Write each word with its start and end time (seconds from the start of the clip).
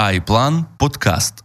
iPlan 0.00 0.64
Подкаст. 0.78 1.44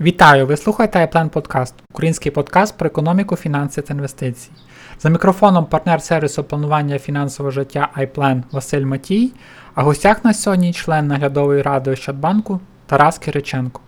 Вітаю! 0.00 0.46
Ви 0.46 0.56
слухаєте 0.56 0.98
iPlan 0.98 1.28
Подкаст, 1.28 1.74
український 1.90 2.32
подкаст 2.32 2.78
про 2.78 2.86
економіку, 2.86 3.36
фінанси 3.36 3.82
та 3.82 3.94
інвестиції. 3.94 4.56
За 5.00 5.08
мікрофоном 5.08 5.66
партнер 5.66 6.02
сервісу 6.02 6.44
планування 6.44 6.98
фінансового 6.98 7.50
життя 7.50 7.88
iPlan 7.96 8.42
Василь 8.52 8.84
Матій, 8.84 9.32
а 9.74 9.82
гостях 9.82 10.24
на 10.24 10.34
сьогодні 10.34 10.72
член 10.72 11.06
наглядової 11.06 11.62
ради 11.62 11.90
Ощадбанку 11.90 12.60
Тарас 12.86 13.18
Кириченко. 13.18 13.80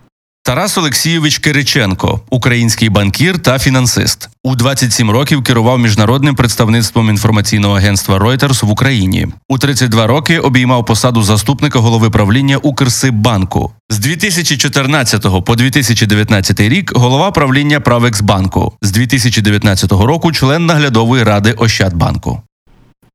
Тарас 0.45 0.77
Олексійович 0.77 1.37
Кириченко, 1.37 2.19
український 2.29 2.89
банкір 2.89 3.39
та 3.39 3.59
фінансист. 3.59 4.29
У 4.43 4.55
27 4.55 5.11
років 5.11 5.43
керував 5.43 5.79
міжнародним 5.79 6.35
представництвом 6.35 7.09
інформаційного 7.09 7.75
агентства 7.75 8.17
Reuters 8.17 8.65
в 8.65 8.69
Україні. 8.69 9.27
У 9.49 9.57
32 9.57 10.07
роки 10.07 10.39
обіймав 10.39 10.85
посаду 10.85 11.23
заступника 11.23 11.79
голови 11.79 12.09
правління 12.09 12.57
Укрсиббанку. 12.57 13.71
З 13.89 13.99
2014 13.99 15.45
по 15.45 15.55
2019 15.55 16.59
рік 16.59 16.97
голова 16.97 17.31
правління 17.31 17.79
Правексбанку. 17.79 18.73
З 18.81 18.91
2019 18.91 19.91
року 19.91 20.31
член 20.31 20.65
наглядової 20.65 21.23
ради 21.23 21.51
Ощадбанку. 21.51 22.41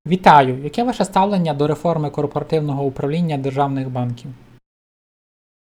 Вітаю! 0.06 0.58
Яке 0.64 0.84
ваше 0.84 1.04
ставлення 1.04 1.54
до 1.54 1.66
реформи 1.66 2.10
корпоративного 2.10 2.82
управління 2.84 3.38
державних 3.38 3.90
банків? 3.90 4.30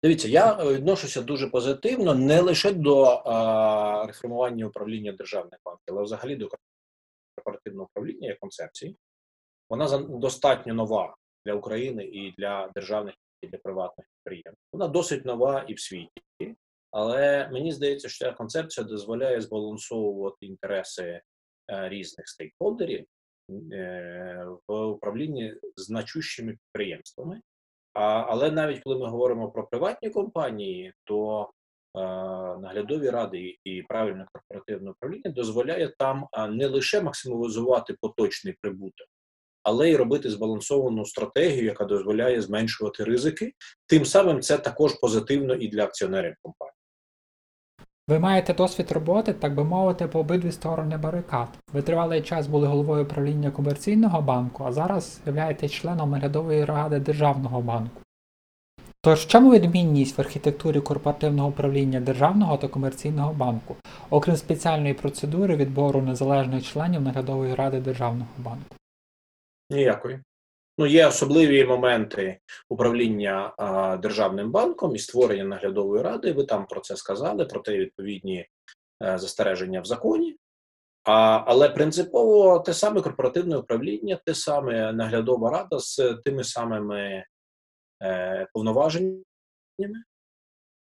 Дивіться, 0.03 0.29
я 0.29 0.59
е, 0.61 0.75
відношуся 0.75 1.23
дуже 1.23 1.47
позитивно 1.47 2.15
не 2.15 2.41
лише 2.41 2.73
до 2.73 3.03
а, 3.05 4.07
реформування 4.07 4.67
управління 4.67 5.13
державних 5.13 5.61
банків, 5.65 5.85
але 5.87 6.03
взагалі 6.03 6.37
до 6.37 6.49
корпоративного 7.37 7.89
управління 7.91 8.29
як 8.29 8.39
концепції. 8.39 8.97
Вона 9.71 9.99
достатньо 9.99 10.75
нова 10.75 11.17
для 11.47 11.55
України 11.55 12.05
і 12.05 12.35
для 12.39 12.71
державних 12.75 13.15
і 13.43 13.47
для 13.47 13.59
приватних 13.59 14.07
підприємств. 14.07 14.63
Вона 14.73 14.89
досить 14.89 15.25
нова 15.25 15.65
і 15.69 15.75
в 15.75 15.81
світі, 15.81 16.23
але 16.91 17.49
мені 17.53 17.73
здається, 17.73 18.09
що 18.09 18.25
ця 18.25 18.33
концепція 18.33 18.87
дозволяє 18.87 19.41
збалансовувати 19.41 20.47
інтереси 20.47 21.03
е, 21.03 21.23
різних 21.89 22.29
стейкхолдерів 22.29 23.07
е, 23.73 24.47
в 24.69 24.87
управлінні 24.87 25.55
значущими 25.77 26.53
підприємствами. 26.53 27.41
А, 27.95 28.01
але 28.29 28.51
навіть 28.51 28.81
коли 28.81 28.99
ми 28.99 29.07
говоримо 29.07 29.51
про 29.51 29.67
приватні 29.67 30.11
компанії, 30.11 30.93
то 31.05 31.43
е, 31.43 32.01
наглядові 32.61 33.11
ради 33.11 33.57
і 33.65 33.83
правильне 33.83 34.27
корпоративне 34.33 34.91
управління 34.91 35.31
дозволяє 35.31 35.93
там 35.99 36.27
не 36.51 36.67
лише 36.67 37.01
максималізувати 37.01 37.97
поточний 38.01 38.55
прибуток, 38.63 39.09
але 39.63 39.91
й 39.91 39.97
робити 39.97 40.31
збалансовану 40.31 41.05
стратегію, 41.05 41.65
яка 41.65 41.85
дозволяє 41.85 42.43
зменшувати 42.43 43.05
ризики. 43.05 43.53
Тим 43.87 44.05
самим 44.05 44.41
це 44.41 44.59
також 44.59 44.95
позитивно 44.95 45.55
і 45.55 45.69
для 45.69 45.85
акціонерів 45.85 46.35
компанії. 46.43 46.78
Ви 48.09 48.19
маєте 48.19 48.55
досвід 48.55 48.93
роботи, 48.93 49.33
так 49.33 49.55
би 49.55 49.65
мовити, 49.65 50.07
по 50.07 50.21
обидві 50.21 50.53
сторони 50.53 50.97
барикад. 50.97 51.49
Ви 51.73 51.83
тривалий 51.83 52.23
час 52.23 52.47
були 52.47 52.67
головою 52.67 53.07
правління 53.07 53.51
комерційного 53.51 54.23
банку, 54.23 54.65
а 54.65 54.73
зараз 54.73 55.21
являєтесь 55.27 55.73
членом 55.73 56.11
наглядової 56.11 56.65
ради 56.65 57.01
державного 57.01 57.61
банку. 57.61 58.01
Тож, 59.01 59.27
чому 59.27 59.53
відмінність 59.53 60.19
в 60.19 60.21
архітектурі 60.21 60.81
корпоративного 60.81 61.49
управління 61.49 62.01
державного 62.01 62.57
та 62.57 62.69
комерційного 62.69 63.33
банку, 63.33 63.77
окрім 64.11 64.37
спеціальної 64.37 64.95
процедури 64.95 65.57
відбору 65.57 66.03
незалежних 66.03 66.65
членів 66.65 67.01
наглядової 67.01 67.55
ради 67.55 67.81
державного 67.81 68.31
банку? 68.39 68.77
Ніякої. 69.71 70.21
Ну, 70.81 70.87
є 70.87 71.07
особливі 71.07 71.65
моменти 71.65 72.41
управління 72.69 73.55
а, 73.59 73.97
державним 73.97 74.51
банком 74.51 74.95
і 74.95 74.99
створення 74.99 75.45
наглядової 75.45 76.03
ради. 76.03 76.33
Ви 76.33 76.45
там 76.45 76.67
про 76.67 76.81
це 76.81 76.97
сказали, 76.97 77.45
про 77.45 77.61
те 77.61 77.79
відповідні 77.79 78.47
е, 79.03 79.19
застереження 79.19 79.81
в 79.81 79.85
законі. 79.85 80.37
А, 81.05 81.45
але 81.47 81.69
принципово 81.69 82.61
те 82.61 82.75
саме 82.75 83.01
корпоративне 83.01 83.57
управління, 83.57 84.21
те 84.25 84.35
саме 84.35 84.93
наглядова 84.93 85.51
рада 85.51 85.79
з 85.79 86.21
тими 86.25 86.45
самими 86.45 87.25
е, 88.03 88.47
повноваженнями, 88.53 89.25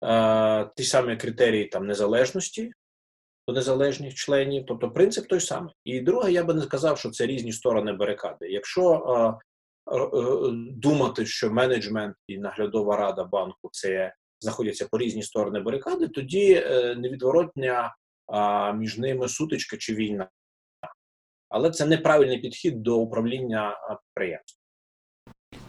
е, 0.03 0.69
ті 0.75 0.83
самі 0.83 1.17
критерії 1.17 1.65
там 1.65 1.87
незалежності 1.87 2.71
до 3.47 3.53
незалежних 3.53 4.13
членів, 4.13 4.65
тобто 4.67 4.91
принцип 4.91 5.27
той 5.27 5.39
самий. 5.39 5.73
І 5.83 6.01
друге, 6.01 6.31
я 6.31 6.43
би 6.43 6.53
не 6.53 6.61
сказав, 6.61 6.97
що 6.97 7.09
це 7.09 7.25
різні 7.25 7.53
сторони 7.53 7.93
барикади. 7.93 8.49
Якщо 8.49 8.93
е, 9.41 9.45
думати, 10.71 11.25
що 11.25 11.51
менеджмент 11.51 12.15
і 12.27 12.37
наглядова 12.37 12.97
рада 12.97 13.23
банку 13.23 13.69
це 13.71 14.13
знаходяться 14.39 14.87
по 14.91 14.97
різні 14.97 15.23
сторони 15.23 15.59
барикади, 15.59 16.07
тоді 16.07 16.53
е, 16.53 16.95
невідворотня 16.95 17.95
між 18.75 18.97
ними 18.97 19.29
сутичка 19.29 19.77
чи 19.77 19.95
війна. 19.95 20.29
Але 21.49 21.71
це 21.71 21.85
неправильний 21.85 22.37
підхід 22.37 22.83
до 22.83 22.97
управління 22.97 23.77
підприємством. 23.89 24.61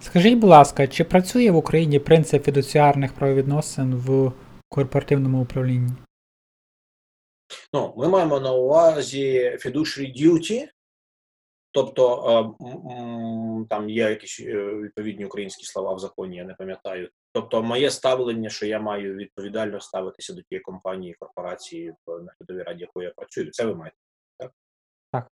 Скажіть, 0.01 0.39
будь 0.39 0.51
ласка, 0.51 0.87
чи 0.87 1.05
працює 1.05 1.51
в 1.51 1.57
Україні 1.57 1.99
принцип 1.99 2.45
фідуціарних 2.45 3.13
правовідносин 3.13 3.95
в 3.95 4.33
корпоративному 4.69 5.43
управлінні? 5.43 5.93
Ну, 7.73 7.95
ми 7.97 8.09
маємо 8.09 8.41
на 8.41 8.53
увазі 8.53 9.59
fiduciary 9.65 10.23
duty, 10.23 10.69
тобто 11.77 12.03
е, 12.31 13.67
там 13.69 13.91
є 13.91 14.11
якісь 14.11 14.41
е, 14.41 14.75
відповідні 14.75 15.25
українські 15.25 15.65
слова 15.65 15.95
в 15.95 15.99
законі, 15.99 16.37
я 16.37 16.45
не 16.45 16.55
пам'ятаю. 16.55 17.11
Тобто, 17.33 17.63
моє 17.63 17.91
ставлення, 17.91 18.51
що 18.51 18.67
я 18.67 18.81
маю 18.81 19.15
відповідально 19.15 19.81
ставитися 19.81 20.35
до 20.35 20.43
тієї 20.43 20.63
компанії, 20.63 21.15
корпорації, 21.19 21.95
в 22.07 22.11
наглядовій 22.11 22.63
раді, 22.63 22.81
якою 22.81 23.09
я 23.09 23.15
працюю, 23.17 23.51
це 23.51 23.65
ви 23.65 23.75
маєте. 23.75 23.97
Так? 24.39 24.53
Так. 25.13 25.29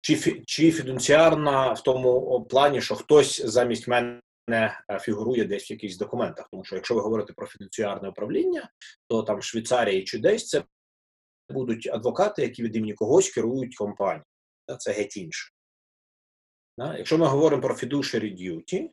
Чи, 0.00 0.42
чи 0.46 0.70
фіденціарна 0.70 1.72
в 1.72 1.82
тому 1.82 2.44
плані, 2.44 2.80
що 2.80 2.94
хтось 2.94 3.46
замість 3.46 3.88
мене 3.88 4.20
е, 4.48 4.98
фігурує 5.00 5.44
десь 5.44 5.70
в 5.70 5.72
якихось 5.72 5.98
документах. 5.98 6.48
Тому 6.50 6.64
що 6.64 6.76
якщо 6.76 6.94
ви 6.94 7.00
говорите 7.00 7.32
про 7.32 7.46
фіденціарне 7.46 8.08
управління, 8.08 8.70
то 9.08 9.22
там 9.22 9.38
в 9.38 9.42
Швейцарії 9.42 10.04
чи 10.04 10.18
десь 10.18 10.48
це 10.48 10.64
будуть 11.50 11.86
адвокати, 11.86 12.42
які 12.42 12.62
від 12.62 12.76
імені 12.76 12.94
когось 12.94 13.30
керують 13.30 13.76
компанією. 13.76 14.24
Це 14.76 14.92
геть 14.92 15.16
інше. 15.16 15.52
Якщо 16.78 17.18
ми 17.18 17.26
говоримо 17.26 17.62
про 17.62 17.74
fiduciary 17.74 18.36
duty, 18.36 18.90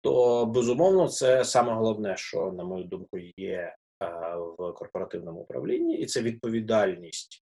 то 0.00 0.46
безумовно 0.46 1.08
це 1.08 1.44
саме 1.44 1.72
головне, 1.72 2.16
що, 2.16 2.52
на 2.52 2.64
мою 2.64 2.84
думку, 2.84 3.18
є 3.36 3.58
е, 3.58 3.76
в 4.36 4.72
корпоративному 4.72 5.40
управлінні, 5.40 5.98
і 5.98 6.06
це 6.06 6.22
відповідальність 6.22 7.44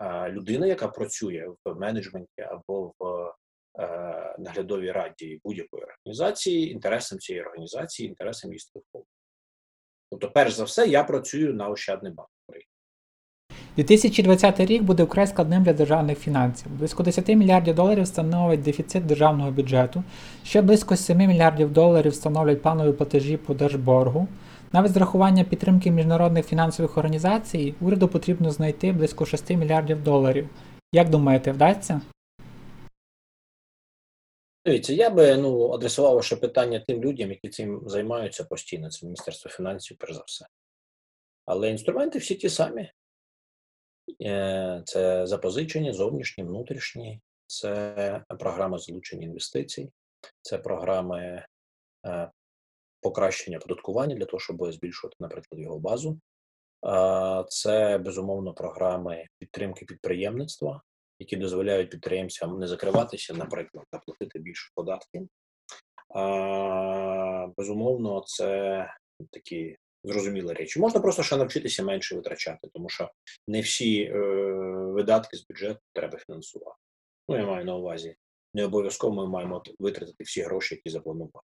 е, 0.00 0.30
людини, 0.30 0.68
яка 0.68 0.88
працює 0.88 1.54
в 1.64 1.74
менеджменті 1.74 2.42
або 2.42 2.92
в 2.98 3.32
е, 3.80 4.36
наглядовій 4.38 4.92
раді 4.92 5.40
будь-якої 5.44 5.82
організації, 5.82 6.70
інтересам 6.70 7.18
цієї 7.18 7.44
організації, 7.44 8.08
інтересам 8.08 8.50
її 8.50 8.58
структури. 8.58 9.04
Тобто, 10.10 10.30
перш 10.30 10.52
за 10.52 10.64
все, 10.64 10.86
я 10.86 11.04
працюю 11.04 11.54
на 11.54 11.68
Ощадний 11.68 12.12
банк. 12.12 12.30
України. 13.78 13.86
2020 13.86 14.60
рік 14.60 14.82
буде 14.82 15.02
вкрай 15.02 15.26
складним 15.26 15.62
для 15.62 15.72
державних 15.72 16.18
фінансів. 16.18 16.66
Близько 16.78 17.02
10 17.02 17.28
мільярдів 17.28 17.74
доларів 17.74 18.06
становить 18.06 18.62
дефіцит 18.62 19.06
державного 19.06 19.50
бюджету, 19.50 20.04
ще 20.44 20.62
близько 20.62 20.96
7 20.96 21.16
мільярдів 21.18 21.72
доларів 21.72 22.14
становлять 22.14 22.62
планові 22.62 22.92
платежі 22.92 23.36
по 23.36 23.54
держборгу. 23.54 24.28
Навіть 24.72 24.92
з 24.92 24.96
рахування 24.96 25.44
підтримки 25.44 25.90
міжнародних 25.90 26.46
фінансових 26.46 26.98
організацій 26.98 27.74
уряду 27.80 28.08
потрібно 28.08 28.50
знайти 28.50 28.92
близько 28.92 29.26
6 29.26 29.50
мільярдів 29.50 30.02
доларів. 30.02 30.48
Як 30.92 31.10
думаєте, 31.10 31.52
вдасться? 31.52 32.00
Дивіться, 34.66 34.92
я 34.92 35.10
би 35.10 35.36
ну 35.36 35.72
адресував 35.72 36.14
ваше 36.14 36.36
питання 36.36 36.84
тим 36.86 37.02
людям, 37.02 37.30
які 37.30 37.48
цим 37.48 37.82
займаються 37.86 38.44
постійно. 38.44 38.90
Це 38.90 39.06
Міністерство 39.06 39.50
фінансів, 39.50 39.96
перш 40.00 40.14
за 40.14 40.22
все. 40.26 40.46
Але 41.46 41.70
інструменти 41.70 42.18
всі 42.18 42.34
ті 42.34 42.48
самі. 42.48 42.90
Е, 44.22 44.82
Це 44.86 45.26
запозичення, 45.26 45.92
зовнішні, 45.92 46.44
внутрішні, 46.44 47.20
це 47.46 48.24
програми 48.38 48.78
залучення 48.78 49.26
інвестицій, 49.26 49.90
це 50.42 50.58
програми 50.58 51.46
е, 52.06 52.30
покращення 53.00 53.58
податкування 53.58 54.14
для 54.14 54.24
того, 54.24 54.40
щоб 54.40 54.72
збільшувати, 54.72 55.16
наприклад, 55.20 55.60
його 55.60 55.78
базу. 55.78 56.20
Е, 56.86 57.44
Це 57.48 57.98
безумовно 57.98 58.54
програми 58.54 59.26
підтримки 59.38 59.84
підприємництва, 59.84 60.82
які 61.18 61.36
дозволяють 61.36 61.90
підприємцям 61.90 62.58
не 62.58 62.66
закриватися, 62.66 63.34
наприклад, 63.34 63.86
а 63.90 63.98
платити 63.98 64.38
більше 64.38 64.70
податків. 64.74 65.28
Безумовно, 67.56 68.22
це 68.26 68.86
такі 69.30 69.76
зрозумілі 70.04 70.52
речі. 70.52 70.80
Можна 70.80 71.00
просто 71.00 71.22
ще 71.22 71.36
навчитися 71.36 71.82
менше 71.82 72.16
витрачати, 72.16 72.68
тому 72.74 72.88
що 72.88 73.10
не 73.48 73.60
всі 73.60 74.02
е, 74.02 74.18
видатки 74.92 75.36
з 75.36 75.46
бюджету 75.46 75.80
треба 75.92 76.18
фінансувати. 76.18 76.78
Ну, 77.28 77.38
я 77.38 77.46
маю 77.46 77.64
на 77.64 77.76
увазі, 77.76 78.16
не 78.54 78.64
обов'язково 78.64 79.14
ми 79.14 79.26
маємо 79.26 79.62
витратити 79.78 80.24
всі 80.24 80.42
гроші, 80.42 80.74
які 80.74 80.90
запланували. 80.90 81.42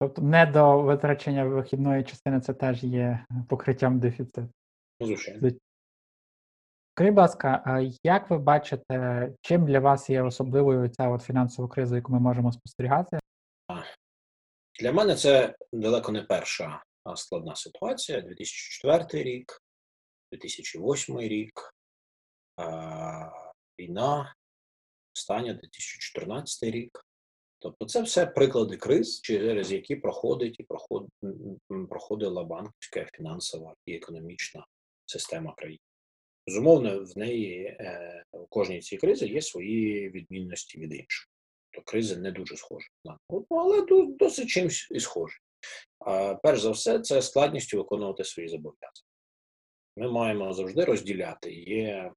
Тобто 0.00 0.22
не 0.22 0.46
до 0.46 0.82
витрачення 0.82 1.44
вихідної 1.44 2.04
частини 2.04 2.40
це 2.40 2.54
теж 2.54 2.84
є 2.84 3.24
покриттям 3.48 4.00
дефіциту. 4.00 4.48
Ну, 5.00 5.06
звичайно. 5.06 5.50
Скажіть, 6.98 7.14
будь 7.14 7.18
ласка, 7.18 7.80
як 8.02 8.30
ви 8.30 8.38
бачите, 8.38 9.32
чим 9.40 9.66
для 9.66 9.80
вас 9.80 10.10
є 10.10 10.22
особливою 10.22 10.88
ця 10.88 11.08
от 11.08 11.22
фінансова 11.22 11.68
криза, 11.68 11.96
яку 11.96 12.12
ми 12.12 12.20
можемо 12.20 12.52
спостерігати? 12.52 13.18
Для 14.80 14.92
мене 14.92 15.16
це 15.16 15.56
далеко 15.72 16.12
не 16.12 16.22
перша 16.22 16.84
складна 17.16 17.56
ситуація. 17.56 18.20
2004 18.20 19.22
рік, 19.22 19.62
2008 20.32 21.20
рік, 21.20 21.74
війна, 23.80 24.34
остання 25.16 25.52
2014 25.52 26.62
рік. 26.62 27.04
Тобто 27.58 27.86
це 27.86 28.02
все 28.02 28.26
приклади 28.26 28.76
криз, 28.76 29.20
через 29.20 29.72
які 29.72 29.96
проходить 29.96 30.60
і 30.60 30.66
проходила 31.88 32.44
банківська, 32.44 33.06
фінансова 33.16 33.74
і 33.86 33.94
економічна 33.94 34.66
система 35.06 35.54
країни. 35.54 35.80
Безумовно, 36.46 37.04
в 37.04 37.18
неї 37.18 37.64
е, 37.64 38.24
у 38.32 38.46
кожній 38.46 38.80
цій 38.80 38.96
кризи 38.96 39.26
є 39.26 39.42
свої 39.42 40.10
відмінності 40.10 40.78
від 40.78 40.92
інших. 40.92 41.27
То 41.78 41.82
кризи 41.84 42.16
не 42.16 42.32
дуже 42.32 42.56
схожі 42.56 42.88
на 43.04 43.18
одну, 43.28 43.58
але 43.58 43.86
досить 44.18 44.48
чимось 44.48 44.88
і 44.90 45.00
схожі. 45.00 45.36
Перш 46.42 46.60
за 46.60 46.70
все, 46.70 47.00
це 47.00 47.22
складністю 47.22 47.78
виконувати 47.78 48.24
свої 48.24 48.48
зобов'язання. 48.48 49.08
Ми 49.96 50.10
маємо 50.10 50.52
завжди 50.52 50.84
розділяти: 50.84 51.52
є 51.52 52.12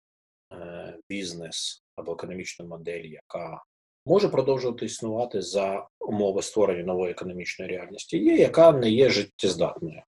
е, 0.53 0.97
бізнес 1.09 1.83
або 1.95 2.11
економічна 2.11 2.65
модель, 2.65 3.03
яка 3.03 3.63
може 4.05 4.29
продовжувати 4.29 4.85
існувати 4.85 5.41
за 5.41 5.87
умови 5.99 6.41
створення 6.41 6.83
нової 6.83 7.11
економічної 7.11 7.71
реальності, 7.71 8.17
є, 8.17 8.35
яка 8.35 8.71
не 8.71 8.89
є 8.89 9.09
життєздатною. 9.09 10.01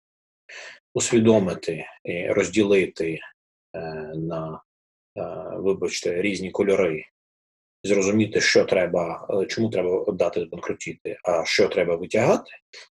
Усвідомити 0.95 1.87
і 2.05 2.27
розділити 2.27 3.19
е, 3.77 3.81
на, 4.15 4.63
е, 5.17 5.23
вибачте, 5.57 6.23
різні 6.23 6.51
кольори, 6.51 7.05
зрозуміти, 7.85 8.41
що 8.41 8.65
треба, 8.65 9.29
е, 9.43 9.47
чому 9.47 9.71
треба 9.71 10.13
дати 10.13 10.45
банкрутіти, 10.45 11.19
а 11.25 11.45
що 11.45 11.69
треба 11.69 11.97
витягати. 11.97 12.51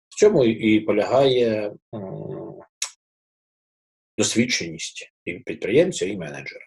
В 0.08 0.14
цьому 0.14 0.44
і 0.44 0.80
полягає 0.80 1.72
досвідченість 4.18 5.12
і 5.24 5.34
підприємця, 5.34 6.06
і 6.06 6.16
менеджера. 6.16 6.64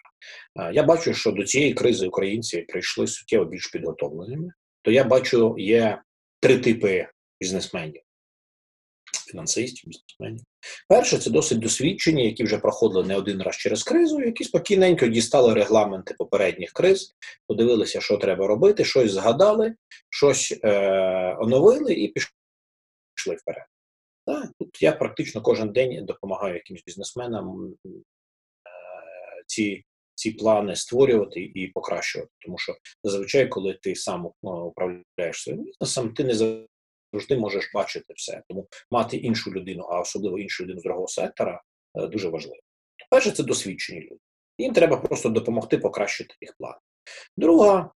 Я 0.74 0.84
бачу, 0.84 1.14
що 1.14 1.32
до 1.32 1.44
цієї 1.44 1.74
кризи 1.74 2.08
українці 2.08 2.62
прийшли 2.62 3.08
суттєво 3.08 3.46
більш 3.46 3.68
підготовленими. 3.68 4.52
То 4.82 4.92
я 4.92 5.04
бачу, 5.04 5.56
є 5.58 6.02
три 6.40 6.58
типи 6.58 7.08
бізнесменів, 7.42 8.02
фінансистів, 9.34 9.90
бізнесменів. 9.90 10.42
Перше, 10.90 11.18
це 11.18 11.30
досить 11.30 11.60
досвідчені, 11.60 12.26
які 12.26 12.44
вже 12.44 12.58
проходили 12.58 13.04
не 13.04 13.18
один 13.18 13.42
раз 13.42 13.56
через 13.56 13.84
кризу, 13.84 14.22
які 14.22 14.44
спокійненько 14.44 15.08
дістали 15.08 15.54
регламенти 15.54 16.16
попередніх 16.18 16.72
криз, 16.72 17.16
подивилися, 17.48 18.02
що 18.02 18.18
треба 18.18 18.48
робити, 18.48 18.86
щось 18.86 19.12
згадали, 19.12 19.76
щось 20.10 20.60
е- 20.64 21.36
оновили 21.40 21.94
і 21.94 22.08
пішли 22.08 23.36
вперед. 23.36 23.66
Так, 24.26 24.52
тут 24.60 24.82
я 24.82 24.92
практично 24.92 25.42
кожен 25.42 25.70
день 25.72 26.06
допомагаю 26.06 26.56
якимось 26.56 26.84
бізнесменам 26.84 27.74
е- 27.86 27.90
ці, 29.48 29.84
ці 30.16 30.32
плани 30.32 30.76
створювати 30.76 31.52
і 31.56 31.68
покращувати. 31.68 32.32
Тому 32.40 32.58
що 32.58 32.76
зазвичай, 33.04 33.48
коли 33.48 33.80
ти 33.82 33.96
сам 33.96 34.32
управляєш 34.42 35.44
своїм 35.44 35.64
бізнесом, 35.64 36.14
ти 36.14 36.24
не 36.24 36.34
завжди 37.14 37.38
можеш 37.38 37.72
бачити 37.74 38.14
все. 38.18 38.44
Тому 38.50 38.68
мати 38.92 39.18
іншу 39.18 39.52
людину, 39.52 39.84
а 39.84 40.00
особливо 40.00 40.40
іншу 40.40 40.64
людину 40.64 40.80
з 40.80 40.84
другого 40.84 41.08
сектора, 41.08 41.62
е, 41.96 42.08
дуже 42.08 42.30
важливо. 42.30 42.60
Перше, 43.10 43.32
це 43.32 43.44
досвідчені 43.44 44.02
люди. 44.02 44.22
Їм 44.58 44.74
треба 44.74 44.98
просто 44.98 45.30
допомогти 45.30 45.78
покращити 45.78 46.36
їх 46.42 46.56
плани. 46.58 46.78
Друга 47.38 47.80
е, 47.80 47.92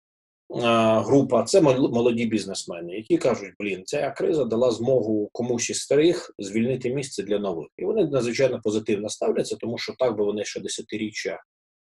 група 1.00 1.42
це 1.44 1.60
мол- 1.60 1.92
молоді 1.94 2.26
бізнесмени, 2.26 2.96
які 2.96 3.18
кажуть: 3.18 3.54
блін, 3.58 3.82
ця 3.84 4.10
криза 4.10 4.44
дала 4.44 4.70
змогу 4.70 5.30
комусь 5.32 5.70
із 5.70 5.80
старих 5.80 6.34
звільнити 6.38 6.94
місце 6.94 7.22
для 7.22 7.38
нових. 7.38 7.68
І 7.76 7.84
вони 7.84 8.04
надзвичайно 8.04 8.60
позитивно 8.60 9.08
ставляться, 9.08 9.56
тому 9.56 9.78
що 9.78 9.94
так 9.98 10.16
би 10.16 10.24
вони 10.24 10.44
ще 10.44 10.60
десятиріччя 10.60 11.42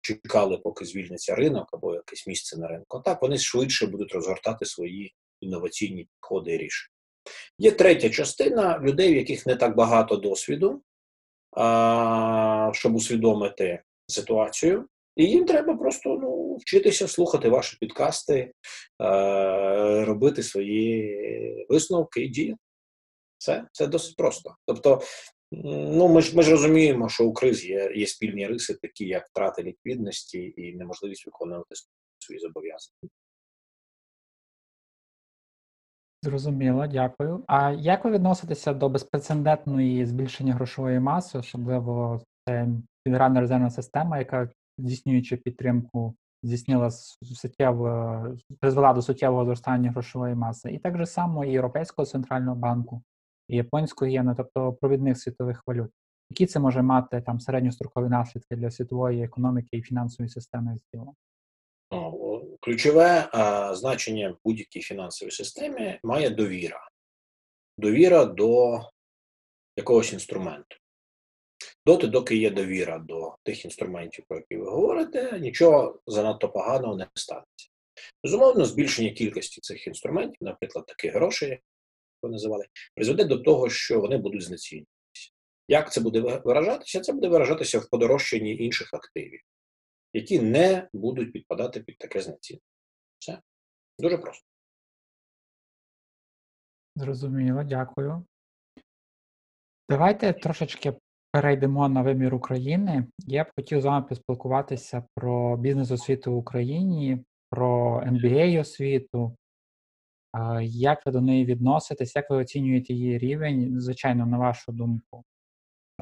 чекали, 0.02 0.58
поки 0.58 0.86
звільниться 0.86 1.36
ринок 1.36 1.70
або 1.74 1.96
якесь 1.96 2.28
місце 2.28 2.58
на 2.58 2.68
ринку. 2.68 3.02
Так 3.06 3.22
вони 3.22 3.38
швидше 3.38 3.88
будуть 3.88 4.14
розгортати 4.14 4.66
свої 4.66 5.16
інноваційні 5.42 6.04
підходи 6.04 6.54
і 6.54 6.58
рішення. 6.58 6.95
Є 7.58 7.72
третя 7.72 8.10
частина 8.10 8.80
людей, 8.84 9.14
в 9.14 9.18
яких 9.18 9.46
не 9.46 9.56
так 9.56 9.76
багато 9.76 10.16
досвіду, 10.16 10.82
щоб 12.74 12.96
усвідомити 12.96 13.82
ситуацію. 14.08 14.88
І 15.16 15.26
їм 15.26 15.46
треба 15.46 15.76
просто 15.76 16.20
ну, 16.22 16.56
вчитися 16.56 17.08
слухати 17.08 17.50
ваші 17.50 17.78
підкасти, 17.80 18.36
е, 18.36 18.52
робити 20.06 20.44
свої 20.44 21.66
висновки 21.70 22.22
і 22.22 22.28
діяти. 22.28 22.60
Це, 23.38 23.68
це 23.72 23.88
досить 23.88 24.16
просто. 24.16 24.56
Тобто, 24.66 25.02
ну 25.52 26.08
ми 26.08 26.22
ж 26.22 26.38
ми 26.38 26.44
ж 26.44 26.52
розуміємо, 26.52 27.10
що 27.10 27.26
у 27.26 27.34
криз 27.34 27.66
є, 27.66 27.92
є 27.96 28.08
спільні 28.08 28.48
риси, 28.48 28.74
такі 28.82 29.06
як 29.06 29.28
втрати 29.28 29.64
ліквідності 29.64 30.54
і 30.58 30.76
неможливість 30.76 31.26
виконувати 31.26 31.76
свої 32.20 32.40
зобов'язання. 32.40 33.10
Зрозуміло, 36.26 36.88
дякую. 36.88 37.44
А 37.48 37.72
як 37.72 38.06
ви 38.06 38.12
відноситеся 38.12 38.74
до 38.74 38.90
безпрецедентної 38.90 40.06
збільшення 40.06 40.54
грошової 40.54 41.00
маси, 41.00 41.38
особливо 41.38 42.22
це 42.48 42.68
Федеральна 43.08 43.42
резервна 43.42 43.70
система, 43.70 44.18
яка 44.18 44.50
здійснюючи 44.78 45.38
підтримку, 45.38 46.16
здійснила 46.44 46.92
суттєво, 46.92 48.28
призвела 48.60 48.94
до 48.94 49.02
суттєвого 49.02 49.46
зростання 49.46 49.92
грошової 49.92 50.36
маси, 50.36 50.72
і 50.72 50.80
так 50.80 50.98
же 50.98 51.06
само 51.06 51.46
і 51.46 51.52
Європейського 51.52 52.06
центрального 52.06 52.56
банку, 52.56 53.02
і 53.48 53.56
японської 53.56 54.14
єни, 54.14 54.34
тобто 54.38 54.74
провідних 54.74 55.20
світових 55.20 55.64
валют. 55.68 55.92
Які 56.30 56.46
це 56.46 56.60
може 56.60 56.82
мати 56.82 57.22
там 57.22 57.40
середньострокові 57.40 58.10
наслідки 58.10 58.56
для 58.56 58.72
світової 58.72 59.24
економіки 59.24 59.78
і 59.78 59.82
фінансової 59.82 60.30
системи? 60.30 60.78
О, 60.98 61.14
Ключове 62.60 63.30
значення 63.74 64.30
в 64.30 64.38
будь-якій 64.44 64.82
фінансовій 64.82 65.32
системі 65.32 66.00
має 66.04 66.30
довіра. 66.30 66.90
Довіра 67.78 68.26
до 68.26 68.82
якогось 69.78 70.14
інструменту. 70.14 70.76
Доти, 71.86 72.08
доки 72.08 72.36
є 72.36 72.50
довіра 72.50 73.00
до 73.00 73.36
тих 73.44 73.66
інструментів, 73.66 74.26
про 74.28 74.38
які 74.38 74.58
ви 74.58 74.72
говорите, 74.72 75.40
нічого 75.40 76.00
занадто 76.08 76.50
поганого 76.50 76.96
не 76.96 77.08
станеться. 77.14 77.70
Безумовно, 78.24 78.66
збільшення 78.66 79.10
кількості 79.10 79.62
цих 79.62 79.88
інструментів, 79.88 80.38
наприклад, 80.42 80.86
таких 80.86 81.14
грошей, 81.14 81.50
як 81.50 81.60
ви 82.22 82.30
називали, 82.30 82.66
призведе 82.96 83.24
до 83.24 83.38
того, 83.38 83.70
що 83.70 84.00
вони 84.00 84.18
будуть 84.18 84.44
знецінюватися. 84.44 85.32
Як 85.68 85.94
це 85.94 86.02
буде 86.02 86.42
виражатися? 86.46 87.00
Це 87.00 87.14
буде 87.14 87.28
виражатися 87.28 87.80
в 87.80 87.90
подорожчанні 87.90 88.56
інших 88.56 88.94
активів, 88.94 89.42
які 90.16 90.42
не 90.42 90.90
будуть 90.94 91.34
підпадати 91.34 91.80
під 91.80 91.98
таке 91.98 92.22
знецінення. 92.22 92.62
Все. 93.20 93.42
Дуже 94.00 94.18
просто. 94.18 94.46
Зрозуміло, 96.96 97.64
дякую. 97.64 98.26
Давайте 99.90 100.34
трошечки 100.34 100.94
перейдемо 101.32 101.90
на 101.90 102.02
вимір 102.02 102.36
України. 102.36 103.08
Я 103.20 103.44
б 103.44 103.48
хотів 103.56 103.82
з 103.82 103.86
вами 103.86 104.06
поспілкуватися 104.06 105.06
про 105.16 105.58
бізнес-освіту 105.58 106.34
в 106.34 106.38
Україні, 106.38 107.26
про 107.50 108.02
MBA 108.02 108.60
освіту. 108.62 109.36
Як 110.62 111.06
ви 111.06 111.12
до 111.12 111.22
неї 111.22 111.46
відноситесь, 111.46 112.16
як 112.16 112.30
ви 112.30 112.38
оцінюєте 112.38 112.94
її 112.94 113.18
рівень, 113.18 113.82
звичайно, 113.82 114.26
на 114.26 114.38
вашу 114.38 114.72
думку? 114.72 115.24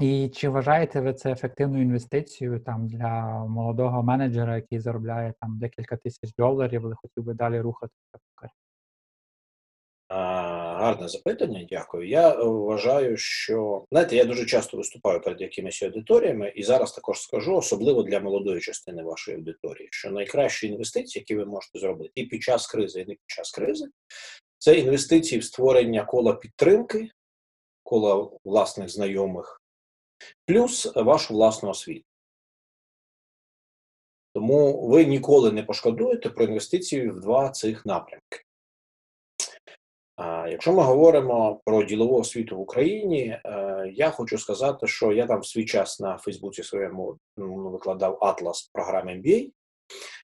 І 0.01 0.29
чи 0.29 0.49
вважаєте 0.49 1.01
ви 1.01 1.13
це 1.13 1.31
ефективною 1.31 1.83
інвестицією 1.83 2.59
там 2.59 2.87
для 2.87 3.45
молодого 3.45 4.03
менеджера, 4.03 4.55
який 4.55 4.79
заробляє 4.79 5.33
там 5.41 5.59
декілька 5.59 5.97
тисяч 5.97 6.33
доларів, 6.37 6.85
але 6.85 6.95
хотів 6.95 7.23
би 7.23 7.33
далі 7.33 7.59
рухатися 7.59 8.13
в 8.13 8.35
кар'єрі? 8.35 8.63
Гарне 10.83 11.07
запитання, 11.07 11.67
дякую. 11.69 12.07
Я 12.07 12.29
е, 12.29 12.43
вважаю, 12.43 13.17
що 13.17 13.85
знаєте, 13.91 14.15
я 14.15 14.25
дуже 14.25 14.45
часто 14.45 14.77
виступаю 14.77 15.21
перед 15.21 15.41
якимись 15.41 15.83
аудиторіями, 15.83 16.53
і 16.55 16.63
зараз 16.63 16.91
також 16.91 17.21
скажу, 17.21 17.55
особливо 17.55 18.03
для 18.03 18.19
молодої 18.19 18.61
частини 18.61 19.03
вашої 19.03 19.37
аудиторії, 19.37 19.87
що 19.91 20.11
найкращі 20.11 20.67
інвестиції, 20.67 21.21
які 21.21 21.35
ви 21.35 21.45
можете 21.45 21.79
зробити 21.79 22.11
і 22.15 22.25
під 22.25 22.43
час 22.43 22.67
кризи, 22.67 23.01
і 23.01 23.05
не 23.05 23.13
під 23.13 23.27
час 23.27 23.51
кризи, 23.51 23.85
це 24.57 24.79
інвестиції 24.79 25.39
в 25.39 25.43
створення 25.43 26.05
кола 26.05 26.33
підтримки, 26.33 27.09
кола 27.83 28.29
власних 28.45 28.89
знайомих, 28.89 29.62
плюс 30.45 30.95
вашу 30.95 31.33
власну 31.33 31.69
освіту. 31.69 32.05
Тому 34.33 34.87
ви 34.87 35.05
ніколи 35.05 35.51
не 35.51 35.63
пошкодуєте 35.63 36.29
про 36.29 36.45
інвестиції 36.45 37.09
в 37.09 37.19
два 37.19 37.49
цих 37.49 37.85
напрямки. 37.85 38.43
Якщо 40.49 40.73
ми 40.73 40.83
говоримо 40.83 41.61
про 41.65 41.83
ділову 41.83 42.19
освіту 42.19 42.57
в 42.57 42.59
Україні, 42.59 43.25
е, 43.25 43.41
я 43.93 44.09
хочу 44.09 44.37
сказати, 44.37 44.87
що 44.87 45.11
я 45.11 45.27
там 45.27 45.39
в 45.39 45.45
свій 45.45 45.65
час 45.65 45.99
на 45.99 46.17
Фейсбуці 46.17 46.63
своєму 46.63 47.17
ну, 47.37 47.69
викладав 47.69 48.17
атлас 48.21 48.69
програм 48.73 49.07
MBA, 49.07 49.51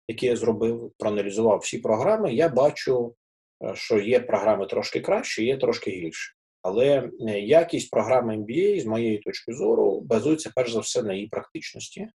який 0.07 0.29
я 0.29 0.35
зробив, 0.35 0.91
проаналізував 0.97 1.59
всі 1.59 1.77
програми. 1.77 2.33
Я 2.33 2.49
бачу, 2.49 3.15
е, 3.63 3.75
що 3.75 3.99
є 3.99 4.19
програми 4.19 4.65
трошки 4.65 5.01
кращі, 5.01 5.45
є 5.45 5.57
трошки 5.57 5.91
гірші. 5.91 6.33
Але 6.61 7.11
е, 7.21 7.39
якість 7.39 7.91
програми 7.91 8.37
MBA, 8.37 8.81
з 8.81 8.85
моєї 8.85 9.17
точки 9.17 9.53
зору, 9.53 10.01
базується 10.01 10.51
перш 10.55 10.71
за 10.71 10.79
все 10.79 11.03
на 11.03 11.13
її 11.13 11.27
практичності. 11.27 12.09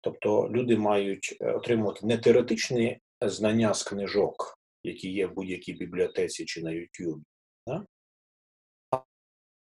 Тобто 0.00 0.50
люди 0.50 0.76
мають 0.76 1.36
е, 1.40 1.52
отримувати 1.52 2.06
не 2.06 2.18
теоретичні 2.18 3.00
знання 3.22 3.74
з 3.74 3.82
книжок, 3.82 4.58
які 4.82 5.12
є 5.12 5.26
в 5.26 5.34
будь-якій 5.34 5.72
бібліотеці 5.72 6.44
чи 6.44 6.62
на 6.62 6.70
YouTube, 6.70 7.22
да? 7.66 7.86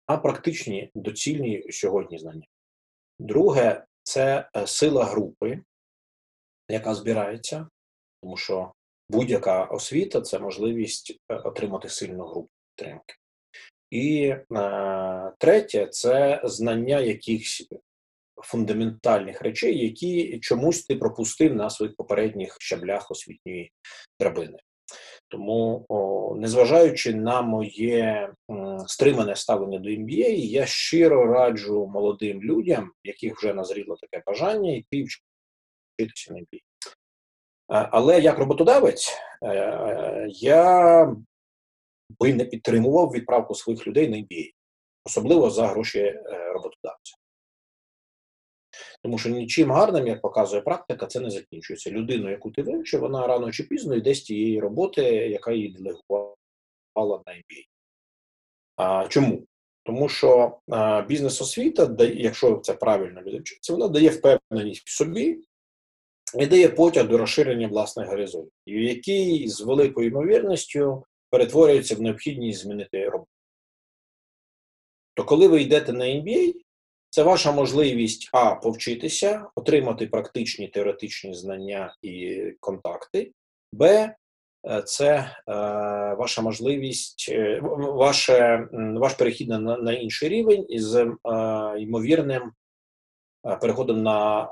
а 0.07 0.17
практичні 0.17 0.91
доцільні 0.95 1.67
сьогодні 1.71 2.19
знання. 2.19 2.47
Друге, 3.19 3.85
це 4.03 4.51
е, 4.57 4.67
сила 4.67 5.05
групи, 5.05 5.63
яка 6.69 6.95
збирається, 6.95 7.69
тому 8.23 8.37
що 8.37 8.73
будь-яка 9.09 9.65
освіта 9.65 10.21
це 10.21 10.39
можливість 10.39 11.21
отримати 11.29 11.89
сильну 11.89 12.27
групу 12.27 12.52
підтримки. 12.77 13.15
І 13.91 14.25
е, 14.27 15.33
третє 15.39 15.87
це 15.87 16.41
знання 16.45 17.01
якихось 17.01 17.69
фундаментальних 18.43 19.43
речей, 19.43 19.79
які 19.85 20.39
чомусь 20.39 20.85
ти 20.85 20.97
пропустив 20.97 21.55
на 21.55 21.71
своїх 21.71 21.97
попередніх 21.97 22.57
щаблях 22.61 23.11
освітньої 23.11 23.73
драбини. 24.21 24.59
Тому, 25.29 25.87
о, 25.89 26.37
незважаючи 26.39 27.15
на 27.15 27.43
моє 27.43 28.33
м, 28.51 28.79
стримане 28.87 29.37
ставлення 29.37 29.79
до 29.79 29.89
MBA, 29.89 30.31
я 30.35 30.67
щиро 30.67 31.27
раджу 31.27 31.87
молодим 31.87 32.43
людям, 32.43 32.93
яких 33.05 33.37
вже 33.39 33.55
назріло 33.55 33.97
таке 33.97 34.23
бажання, 34.27 34.73
йти 34.73 35.05
вчитися 35.99 36.35
на 36.35 36.39
MBA. 36.41 36.61
Але 37.69 38.21
як 38.21 38.39
роботодавець, 38.39 39.13
е, 39.45 40.27
я 40.31 41.17
би 42.21 42.35
не 42.35 42.45
підтримував 42.45 43.11
відправку 43.11 43.55
своїх 43.55 43.87
людей 43.87 44.09
на 44.09 44.17
MBA, 44.17 44.51
особливо 45.05 45.51
за 45.51 45.67
гроші 45.67 45.99
е, 45.99 46.53
роботодавця. 46.53 47.17
Тому 49.03 49.19
що 49.19 49.29
нічим 49.29 49.71
гарним, 49.71 50.07
як 50.07 50.21
показує 50.21 50.63
практика, 50.63 51.07
це 51.07 51.21
не 51.21 51.31
закінчується. 51.31 51.91
Людину, 51.91 52.31
яку 52.31 52.51
ти 52.51 52.63
вивчив, 52.63 53.01
вона 53.01 53.27
рано 53.27 53.53
чи 53.53 53.63
пізно 53.63 53.95
йде 53.95 54.15
з 54.15 54.23
тієї 54.23 54.61
роботи, 54.61 55.03
яка 55.13 55.53
її 55.53 55.69
делегувала 55.69 56.37
на 56.97 57.33
MBA. 57.33 57.67
А, 58.77 59.09
Чому? 59.09 59.47
Тому 59.85 60.09
що 60.09 60.59
а, 60.69 61.03
бізнес-освіта, 61.03 61.97
якщо 62.05 62.57
це 62.57 62.75
правильно 62.75 63.23
люди 63.23 63.43
вона 63.71 63.89
дає 63.89 64.09
впевненість 64.09 64.87
в 64.87 64.97
собі 64.97 65.39
і 66.39 66.47
дає 66.47 66.69
потяг 66.69 67.09
до 67.09 67.19
розширення 67.19 67.69
власних 67.69 68.09
горизонтів, 68.09 68.51
який 68.67 69.49
з 69.49 69.61
великою 69.61 70.09
ймовірністю 70.09 71.05
перетворюється 71.33 71.95
в 71.97 72.01
необхідність 72.01 72.61
змінити 72.61 73.09
роботу. 73.09 73.31
То 75.15 75.25
коли 75.25 75.49
ви 75.49 75.63
йдете 75.63 75.93
на 75.93 76.05
MBA, 76.05 76.55
це 77.11 77.23
ваша 77.23 77.53
можливість 77.53 78.31
А. 78.33 78.55
Повчитися, 78.55 79.47
отримати 79.55 80.07
практичні 80.07 80.69
теоретичні 80.69 81.35
знання 81.35 81.97
і 82.03 82.43
контакти. 82.61 83.33
Б. 83.73 84.15
Е, 84.67 84.83
це 84.83 85.15
е, 85.17 85.53
ваша 86.15 86.43
можливість, 86.43 87.29
е, 87.33 87.61
ваше, 87.79 88.69
ваш 88.73 89.15
перехід 89.15 89.49
на, 89.49 89.59
на 89.59 89.93
інший 89.93 90.29
рівень 90.29 90.67
із 90.69 90.95
е, 90.95 91.07
ймовірним 91.79 92.53
е, 93.47 93.57
переходом 93.57 94.03
на 94.03 94.49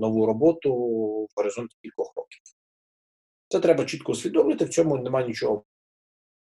нову 0.00 0.26
роботу 0.26 0.74
в 1.24 1.28
горизонті 1.36 1.76
кількох 1.82 2.12
років. 2.16 2.40
Це 3.48 3.60
треба 3.60 3.84
чітко 3.84 4.12
усвідомити, 4.12 4.64
в 4.64 4.68
цьому 4.68 4.96
немає 4.96 5.26
нічого 5.26 5.64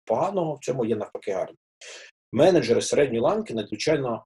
поганого, 0.04 0.54
в 0.54 0.58
цьому 0.58 0.84
є 0.84 0.96
навпаки 0.96 1.32
гарно. 1.32 1.56
Менеджери 2.32 2.82
середньої 2.82 3.20
ланки 3.20 3.54
надзвичайно 3.54 4.24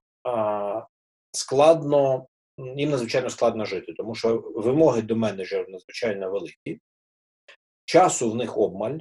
складно, 1.31 2.27
їм 2.57 2.89
надзвичайно 2.89 3.29
складно 3.29 3.65
жити, 3.65 3.93
тому 3.97 4.15
що 4.15 4.37
вимоги 4.55 5.01
до 5.01 5.15
менеджерів 5.15 5.69
надзвичайно 5.69 6.31
великі, 6.31 6.79
часу 7.85 8.31
в 8.31 8.35
них 8.35 8.57
обмаль. 8.57 8.99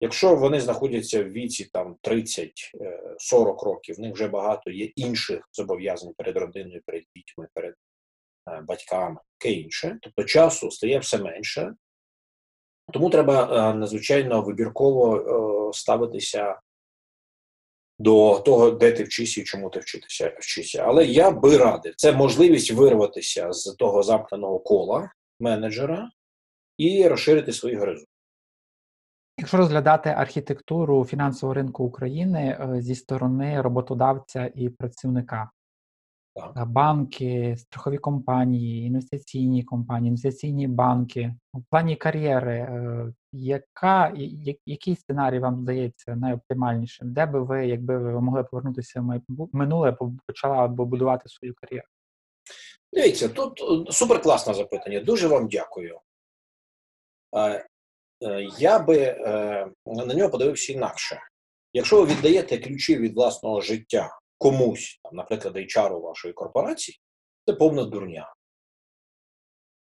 Якщо 0.00 0.36
вони 0.36 0.60
знаходяться 0.60 1.24
в 1.24 1.32
віці 1.32 1.70
там 1.72 1.96
30-40 2.02 2.50
е, 2.82 3.64
років, 3.64 3.96
в 3.96 4.00
них 4.00 4.12
вже 4.12 4.28
багато 4.28 4.70
є 4.70 4.84
інших 4.84 5.48
зобов'язань 5.52 6.14
перед 6.16 6.36
родиною, 6.36 6.82
перед 6.86 7.04
дітьми, 7.16 7.48
перед 7.54 7.74
е, 8.50 8.60
батьками, 8.60 9.20
таке 9.38 9.54
інше. 9.54 9.98
Тобто 10.02 10.24
часу 10.24 10.70
стає 10.70 10.98
все 10.98 11.18
менше. 11.18 11.74
Тому 12.92 13.10
треба 13.10 13.42
е, 13.42 13.74
надзвичайно 13.74 14.42
вибірково 14.42 15.70
ставитися 15.74 16.60
до 17.98 18.38
того, 18.38 18.70
де 18.70 18.92
ти 18.92 19.04
вчишся 19.04 19.40
і 19.40 19.44
чому 19.44 19.70
ти 19.70 19.80
вчитися 19.80 20.32
вчишся. 20.38 20.84
Але 20.86 21.04
я 21.04 21.30
би 21.30 21.56
радив 21.56 21.94
це 21.96 22.12
можливість 22.12 22.72
вирватися 22.72 23.52
з 23.52 23.64
того 23.64 24.02
замкненого 24.02 24.58
кола 24.58 25.10
менеджера 25.40 26.10
і 26.76 27.08
розширити 27.08 27.52
свої 27.52 27.76
горизонти. 27.76 28.10
Якщо 29.38 29.56
розглядати 29.56 30.10
архітектуру 30.10 31.04
фінансового 31.04 31.54
ринку 31.54 31.84
України 31.84 32.58
е, 32.60 32.80
зі 32.82 32.94
сторони 32.94 33.60
роботодавця 33.60 34.50
і 34.54 34.68
працівника, 34.68 35.50
так. 36.38 36.52
Е, 36.56 36.64
банки, 36.64 37.56
страхові 37.58 37.98
компанії, 37.98 38.86
інвестиційні 38.86 39.64
компанії, 39.64 40.08
інвестиційні 40.08 40.68
банки. 40.68 41.34
У 41.52 41.62
плані 41.70 41.96
кар'єри, 41.96 42.58
е, 42.58 43.12
яка, 43.32 44.12
який 44.66 44.96
сценарій 44.96 45.38
вам 45.38 45.60
здається 45.60 46.16
найоптимальнішим? 46.16 47.12
Де 47.12 47.26
би 47.26 47.42
ви, 47.42 47.66
якби 47.66 47.98
ви 47.98 48.20
могли 48.20 48.44
повернутися 48.44 49.00
в 49.00 49.48
минуле, 49.52 49.96
почала 50.26 50.68
б 50.68 50.74
будувати 50.74 51.28
свою 51.28 51.54
кар'єру? 51.56 51.86
Дивіться, 52.92 53.28
тут 53.28 53.62
супер 53.90 54.22
класне 54.22 54.54
запитання. 54.54 55.00
Дуже 55.00 55.28
вам 55.28 55.48
дякую. 55.48 56.00
Я 58.58 58.78
би 58.78 59.16
на 59.86 60.14
нього 60.14 60.30
подивився 60.30 60.72
інакше. 60.72 61.20
Якщо 61.72 62.00
ви 62.00 62.06
віддаєте 62.06 62.58
ключі 62.58 62.96
від 62.96 63.14
власного 63.14 63.60
життя 63.60 64.18
комусь, 64.38 65.00
там, 65.02 65.14
наприклад, 65.14 65.56
HR 65.56 66.00
вашої 66.00 66.34
корпорації, 66.34 67.00
це 67.46 67.52
повна 67.52 67.84
дурня. 67.84 68.34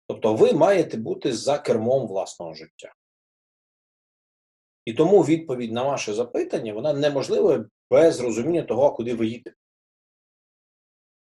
Тобто 0.07 0.35
ви 0.35 0.53
маєте 0.53 0.97
бути 0.97 1.33
за 1.33 1.59
кермом 1.59 2.07
власного 2.07 2.55
життя. 2.55 2.95
І 4.85 4.95
тому 4.95 5.23
відповідь 5.23 5.73
на 5.73 5.83
ваше 5.83 6.15
запитання 6.15 6.73
вона 6.73 6.93
неможлива 6.93 7.65
без 7.91 8.21
розуміння 8.21 8.63
того, 8.63 8.93
куди 8.93 9.15
ви 9.15 9.27
їдете. 9.27 9.57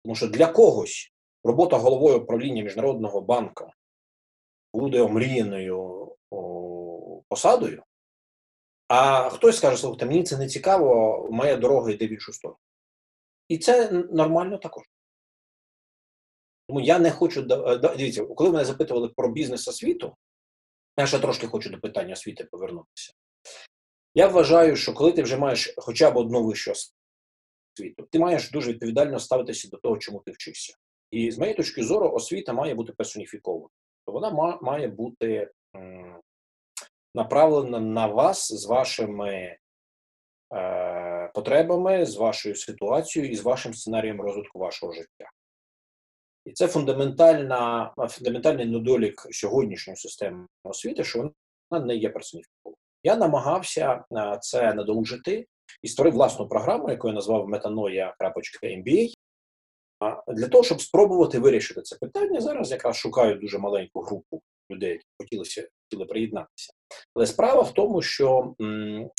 Тому 0.05 0.15
що 0.15 0.29
для 0.29 0.47
когось 0.47 1.13
робота 1.45 1.77
головою 1.77 2.19
управління 2.19 2.63
Міжнародного 2.63 3.21
банку 3.21 3.73
буде 4.73 5.01
омріяною 5.01 6.07
посадою, 7.29 7.83
а 8.89 9.29
хтось 9.29 9.57
скаже, 9.57 9.77
слухайте, 9.77 10.07
мені 10.07 10.23
це 10.23 10.39
не 10.39 10.49
цікаво, 10.49 11.29
моя 11.31 11.57
дорога 11.57 11.91
йде 11.91 12.07
в 12.07 12.13
іншу 12.13 12.33
сторону. 12.33 12.59
І 13.51 13.59
це 13.59 13.91
нормально 13.91 14.59
також. 14.59 14.85
Тому 16.69 16.81
я 16.81 16.99
не 16.99 17.11
хочу 17.11 17.41
е, 17.41 17.79
дивіться, 17.79 18.25
коли 18.25 18.51
мене 18.51 18.65
запитували 18.65 19.09
про 19.09 19.29
бізнес 19.29 19.69
освіту, 19.69 20.17
я 20.99 21.07
ще 21.07 21.19
трошки 21.19 21.47
хочу 21.47 21.71
до 21.71 21.81
питання 21.81 22.13
освіти 22.13 22.45
повернутися. 22.45 23.13
Я 24.15 24.29
вважаю, 24.29 24.77
що 24.77 24.95
коли 24.95 25.13
ти 25.13 25.23
вже 25.23 25.37
маєш 25.37 25.75
хоча 25.77 26.11
б 26.11 26.17
одну 26.17 26.45
вищу 26.45 26.73
освіту, 26.73 28.09
ти 28.11 28.19
маєш 28.19 28.51
дуже 28.51 28.73
відповідально 28.73 29.19
ставитися 29.19 29.69
до 29.69 29.77
того, 29.77 29.99
чому 29.99 30.21
ти 30.21 30.31
вчишся. 30.31 30.77
І 31.11 31.31
з 31.31 31.39
моєї 31.39 31.57
точки 31.57 31.85
зору, 31.85 32.11
освіта 32.11 32.53
має 32.53 32.75
бути 32.75 32.93
персоніфікована. 32.93 33.69
Вона 34.07 34.59
має 34.63 34.89
бути 34.89 35.51
направлена 37.15 37.81
на 37.81 38.07
вас 38.07 38.53
з 38.53 38.67
вашими 38.67 39.59
е, 40.55 41.00
потребами, 41.35 42.07
з 42.07 42.17
вашою 42.17 42.57
ситуацією 42.57 43.33
і 43.33 43.37
з 43.37 43.43
вашим 43.43 43.75
сценарієм 43.75 44.21
розвитку 44.21 44.59
вашого 44.59 44.93
життя. 44.93 45.31
І 46.45 46.53
це 46.53 46.69
фундаментальна, 46.69 47.93
фундаментальний 48.09 48.67
недолік 48.67 49.27
сьогоднішньої 49.31 49.97
системи 49.97 50.47
освіти, 50.65 51.05
що 51.05 51.31
вона 51.71 51.87
не 51.87 51.97
є 51.97 52.11
персоніфікованою. 52.11 52.77
Я 53.03 53.17
намагався 53.17 54.05
е, 54.13 54.39
це 54.41 54.75
надолужити 54.75 55.47
і 55.83 55.89
створив 55.89 56.13
власну 56.13 56.49
програму, 56.49 56.91
яку 56.91 57.09
я 57.09 57.15
назвав 57.15 57.49
metanoia.mba, 57.49 59.15
для 60.29 60.49
того, 60.49 60.65
щоб 60.65 60.81
спробувати 60.81 61.39
вирішити 61.39 61.83
це 61.83 61.97
питання. 61.97 62.41
Зараз 62.41 62.71
якраз 62.71 62.97
шукаю 62.97 63.35
дуже 63.35 63.59
маленьку 63.59 64.01
групу 64.01 64.43
людей, 64.71 64.93
які 64.93 65.05
хотілося 65.19 65.69
хотіли 65.91 66.07
приєднатися. 66.07 66.73
Але 67.15 67.27
справа 67.27 67.63
в 67.63 67.75
тому, 67.75 68.03
що 68.03 68.55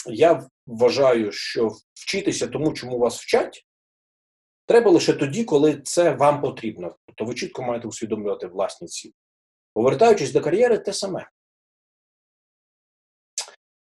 я 0.05 0.47
вважаю, 0.67 1.31
що 1.31 1.71
вчитися 1.93 2.47
тому, 2.47 2.73
чому 2.73 2.97
вас 2.97 3.21
вчать, 3.21 3.65
треба 4.65 4.91
лише 4.91 5.13
тоді, 5.13 5.43
коли 5.43 5.81
це 5.81 6.11
вам 6.11 6.41
потрібно. 6.41 6.95
Тобто 7.05 7.25
ви 7.25 7.35
чітко 7.35 7.63
маєте 7.63 7.87
усвідомлювати 7.87 8.47
власні 8.47 8.87
цілі. 8.87 9.13
Повертаючись 9.73 10.31
до 10.31 10.41
кар'єри, 10.41 10.77
те 10.77 10.93
саме. 10.93 11.29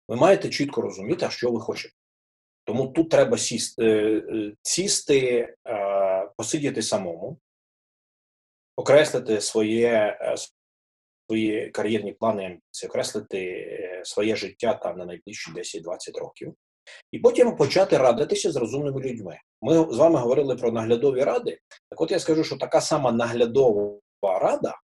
Ви 0.08 0.16
маєте 0.16 0.50
чітко 0.50 0.82
розуміти, 0.82 1.30
що 1.30 1.52
ви 1.52 1.60
хочете. 1.60 1.96
Тому 2.64 2.88
тут 2.88 3.10
треба 3.10 3.38
сісти, 3.38 3.84
е, 3.84 4.24
е, 4.36 4.54
сісти 4.62 5.56
е, 5.68 6.30
посидіти 6.38 6.82
самому, 6.82 7.40
окреслити 8.76 9.42
своє, 9.42 10.20
свої 11.30 11.70
кар'єрні 11.70 12.14
плани, 12.14 12.46
амбіції, 12.46 12.90
окреслити 12.90 13.40
е, 13.40 14.02
своє 14.06 14.36
життя 14.36 14.74
там 14.74 14.98
на 14.98 15.06
найближчі 15.06 15.52
10-20 15.52 16.20
років, 16.20 16.56
і 17.12 17.20
потім 17.20 17.56
почати 17.56 17.98
радитися 17.98 18.52
з 18.52 18.56
розумними 18.56 19.02
людьми. 19.02 19.40
Ми 19.62 19.94
з 19.94 19.98
вами 19.98 20.20
говорили 20.20 20.56
про 20.56 20.72
наглядові 20.72 21.24
ради. 21.24 21.60
Так 21.90 22.02
от 22.02 22.12
я 22.12 22.20
скажу, 22.20 22.44
що 22.44 22.58
така 22.58 22.82
сама 22.82 23.12
наглядова 23.12 24.00
рада 24.24 24.76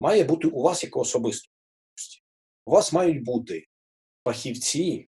має 0.00 0.24
бути 0.24 0.48
у 0.48 0.62
вас 0.62 0.84
як 0.84 0.96
особистості. 0.96 2.22
У 2.66 2.70
вас 2.70 2.92
мають 2.92 3.24
бути 3.24 3.66
фахівці, 4.24 5.08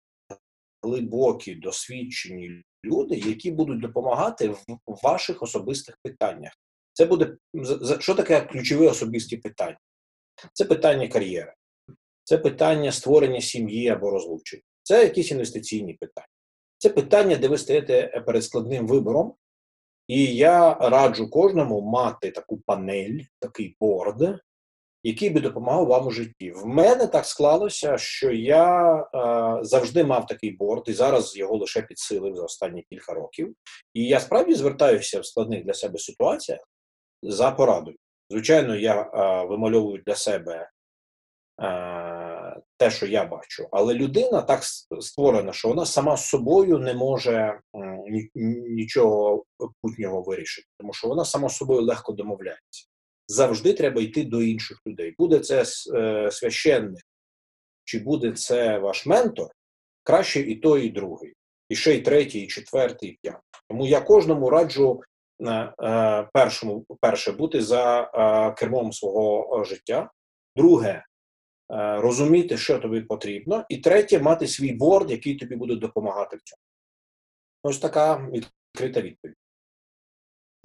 глибокі, 0.82 1.54
досвідчені 1.54 2.62
люди, 2.84 3.16
які 3.16 3.50
будуть 3.50 3.80
допомагати 3.80 4.49
в 4.49 4.58
ваших 5.02 5.42
особистих 5.42 5.99
питаннях. 6.02 6.52
Це 6.92 7.06
буде 7.06 7.37
що 8.00 8.14
таке 8.14 8.40
ключові 8.40 8.87
особисті 8.87 9.37
питання? 9.37 9.78
Це 10.53 10.65
питання 10.65 11.09
кар'єри, 11.09 11.55
це 12.25 12.39
питання 12.39 12.93
створення 12.93 13.41
сім'ї 13.41 13.89
або 13.89 14.11
розлучення, 14.11 14.62
це 14.83 15.03
якісь 15.03 15.31
інвестиційні 15.31 15.95
питання. 15.95 16.27
Це 16.79 16.89
питання, 16.89 17.37
де 17.37 17.49
ви 17.49 17.59
стаєте 17.59 18.23
перед 18.27 18.45
складним 18.45 18.87
вибором. 18.87 19.35
І 20.09 20.37
я 20.37 20.75
раджу 20.75 21.31
кожному 21.31 21.81
мати 21.81 22.31
таку 22.31 22.59
панель, 22.67 23.21
такий 23.39 23.77
борд, 23.81 24.41
який 25.03 25.31
би 25.31 25.41
допомагав 25.41 25.87
вам 25.87 26.07
у 26.07 26.11
житті. 26.11 26.51
В 26.51 26.67
мене 26.67 27.07
так 27.07 27.27
склалося, 27.27 27.99
що 27.99 28.33
я 28.33 28.97
е, 28.97 29.65
завжди 29.65 30.05
мав 30.05 30.27
такий 30.27 30.51
борд, 30.51 30.85
і 30.87 30.93
зараз 30.93 31.37
його 31.37 31.57
лише 31.57 31.83
підсилив 31.83 32.37
за 32.37 32.43
останні 32.43 32.83
кілька 32.83 33.15
років. 33.15 33.55
І 33.95 34.05
я 34.05 34.21
справді 34.21 34.55
звертаюся 34.55 35.21
в 35.21 35.27
складних 35.27 35.65
для 35.65 35.75
себе 35.75 35.99
ситуаціях 35.99 36.61
за 37.23 37.51
порадою. 37.51 37.97
Звичайно, 38.31 38.76
я 38.76 39.00
е, 39.02 39.47
вимальовую 39.47 40.02
для 40.07 40.14
себе 40.14 40.71
е, 41.62 42.61
те, 42.76 42.91
що 42.91 43.07
я 43.07 43.25
бачу, 43.25 43.69
але 43.73 43.95
людина 43.95 44.43
так 44.43 44.61
створена, 45.00 45.52
що 45.52 45.69
вона 45.69 45.87
сама 45.87 46.17
з 46.17 46.29
собою 46.29 46.79
не 46.79 46.95
може 46.95 47.61
нічого 48.35 49.45
путнього 49.83 50.23
вирішити, 50.23 50.69
тому 50.79 50.93
що 50.93 51.09
вона 51.09 51.25
сама 51.25 51.49
з 51.49 51.57
собою 51.57 51.83
легко 51.83 52.12
домовляється 52.12 52.93
завжди 53.33 53.73
треба 53.73 54.02
йти 54.02 54.25
до 54.25 54.43
інших 54.43 54.81
людей. 54.87 55.14
Буде 55.19 55.38
це 55.38 55.64
е, 55.95 56.31
священник, 56.31 57.05
чи 57.85 57.99
буде 57.99 58.33
це 58.33 58.79
ваш 58.79 59.07
ментор, 59.07 59.49
краще 60.02 60.41
і 60.41 60.57
той, 60.57 60.87
і 60.87 60.91
другий, 60.91 61.35
і 61.69 61.76
ще 61.76 61.95
й 61.95 62.00
третій, 62.00 62.41
і 62.41 62.47
четвертий, 62.47 63.09
і 63.09 63.19
п'ятий. 63.23 63.41
Тому 63.69 63.87
я 63.87 64.00
кожному 64.00 64.50
раджу 64.50 65.02
першому, 66.32 66.87
перше, 67.00 67.32
бути 67.32 67.62
за 67.62 68.00
е, 68.00 68.54
кермом 68.54 68.92
свого 68.92 69.61
е, 69.61 69.64
життя. 69.64 70.11
Друге, 70.56 70.88
е, 70.88 71.04
розуміти, 72.00 72.56
що 72.56 72.78
тобі 72.78 73.00
потрібно, 73.00 73.64
і 73.68 73.78
третє, 73.78 74.18
мати 74.18 74.46
свій 74.46 74.72
борд, 74.72 75.11
який 75.11 75.37
тобі 75.37 75.56
буде 75.56 75.76
допомагати 75.76 76.37
в 76.37 76.42
цьому. 76.42 76.61
Ось 77.62 77.78
така 77.78 78.28
відкрита 78.28 79.00
відповідь. 79.00 79.37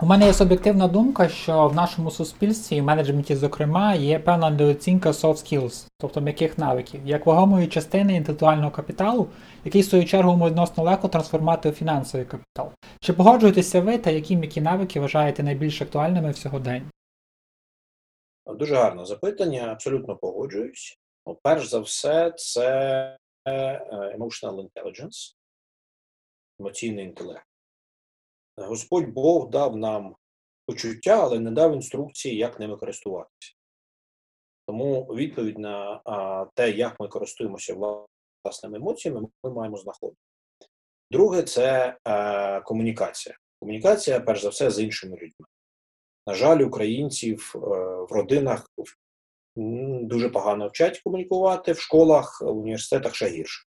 У 0.01 0.05
мене 0.05 0.25
є 0.25 0.33
суб'єктивна 0.33 0.87
думка, 0.87 1.29
що 1.29 1.67
в 1.67 1.75
нашому 1.75 2.11
суспільстві, 2.11 2.81
в 2.81 2.83
менеджменті, 2.83 3.35
зокрема, 3.35 3.93
є 3.93 4.19
певна 4.19 4.49
недооцінка 4.49 5.09
soft 5.09 5.33
skills, 5.33 5.87
тобто 5.97 6.21
м'яких 6.21 6.57
навиків, 6.57 7.01
як 7.05 7.25
вагомої 7.25 7.67
частини 7.67 8.15
інтелектуального 8.15 8.71
капіталу, 8.71 9.27
який 9.65 9.81
в 9.81 9.85
свою 9.85 10.05
чергу 10.05 10.47
відносно 10.47 10.83
легко 10.83 11.07
трансформувати 11.07 11.69
у 11.69 11.71
фінансовий 11.71 12.25
капітал. 12.25 12.71
Чи 12.99 13.13
погоджуєтеся 13.13 13.81
ви 13.81 13.97
та 13.97 14.09
які 14.09 14.37
м'які 14.37 14.61
навики 14.61 14.99
вважаєте 14.99 15.43
найбільш 15.43 15.81
актуальними 15.81 16.31
в 16.31 16.37
сьогодення? 16.37 16.91
Дуже 18.45 18.75
гарне 18.75 19.05
запитання, 19.05 19.67
абсолютно 19.71 20.15
погоджуюсь. 20.15 20.99
Ну, 21.27 21.37
перш 21.43 21.67
за 21.67 21.79
все, 21.79 22.33
це 22.35 22.69
е, 23.47 24.17
emotional 24.17 24.67
intelligence, 24.69 25.35
емоційний 26.59 27.05
інтелект. 27.05 27.46
Господь 28.57 29.07
Бог 29.07 29.49
дав 29.49 29.77
нам 29.77 30.15
почуття, 30.65 31.19
але 31.23 31.39
не 31.39 31.51
дав 31.51 31.73
інструкції, 31.73 32.35
як 32.35 32.59
ними 32.59 32.77
користуватися. 32.77 33.53
Тому 34.67 35.03
відповідь 35.03 35.57
на 35.59 36.01
а, 36.05 36.45
те, 36.55 36.71
як 36.71 36.99
ми 36.99 37.07
користуємося 37.07 37.75
власними 38.43 38.77
емоціями, 38.77 39.27
ми 39.43 39.51
маємо 39.51 39.77
знаходити. 39.77 40.21
Друге 41.11 41.43
це 41.43 41.97
е, 42.07 42.61
комунікація. 42.61 43.37
Комунікація, 43.59 44.19
перш 44.19 44.41
за 44.41 44.49
все, 44.49 44.71
з 44.71 44.79
іншими 44.79 45.15
людьми. 45.15 45.47
На 46.27 46.33
жаль, 46.33 46.59
українців 46.59 47.53
е, 47.55 47.59
в 48.09 48.11
родинах 48.11 48.69
дуже 50.01 50.29
погано 50.29 50.67
вчать 50.67 50.99
комунікувати, 50.99 51.71
в 51.71 51.79
школах, 51.79 52.41
в 52.41 52.57
університетах 52.57 53.15
ще 53.15 53.27
гірше. 53.27 53.66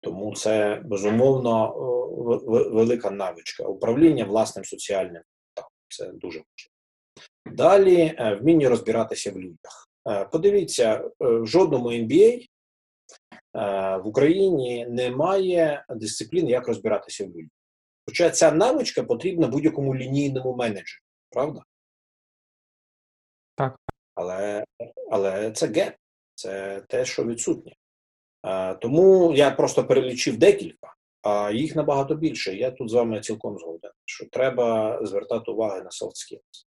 Тому 0.00 0.34
це 0.34 0.82
безумовно 0.84 1.66
е, 1.66 2.70
велика 2.70 3.10
навичка. 3.10 3.64
Управління 3.64 4.24
власним 4.24 4.64
соціальним 4.64 5.22
капіталом. 5.54 5.72
Це 5.88 6.06
дуже 6.12 6.38
важливо. 6.38 7.56
Далі 7.56 8.14
е, 8.18 8.34
вміння 8.34 8.68
розбиратися 8.68 9.32
в 9.32 9.38
людях. 9.38 9.88
Е, 10.08 10.24
Подивіться, 10.24 11.10
в 11.20 11.46
жодному 11.46 11.88
MBA 11.88 12.46
в 14.02 14.06
Україні 14.06 14.86
немає 14.86 15.84
дисципліни, 15.88 16.50
як 16.50 16.68
розбиратися 16.68 17.24
в 17.24 17.28
людях. 17.28 17.50
Хоча 18.06 18.30
ця 18.30 18.52
навичка 18.52 19.02
потрібна 19.02 19.48
будь-якому 19.48 19.94
лінійному 19.94 20.56
менеджеру, 20.56 21.02
правда? 21.30 21.62
Так. 23.54 23.76
Але, 24.14 24.64
але 25.10 25.52
це 25.52 25.66
геп, 25.66 25.94
це 26.34 26.82
те, 26.88 27.04
що 27.04 27.24
відсутнє. 27.24 27.72
А, 28.48 28.74
тому 28.74 29.32
я 29.32 29.50
просто 29.50 29.84
перелічив 29.84 30.38
декілька, 30.38 30.94
а 31.22 31.50
їх 31.50 31.76
набагато 31.76 32.14
більше. 32.14 32.54
Я 32.54 32.70
тут 32.70 32.90
з 32.90 32.94
вами 32.94 33.20
цілком 33.20 33.58
згоден, 33.58 33.90
що 34.04 34.26
треба 34.28 34.98
звертати 35.06 35.50
увагу 35.50 35.76
на 35.76 35.90
soft 35.90 36.14
skills. 36.14 36.66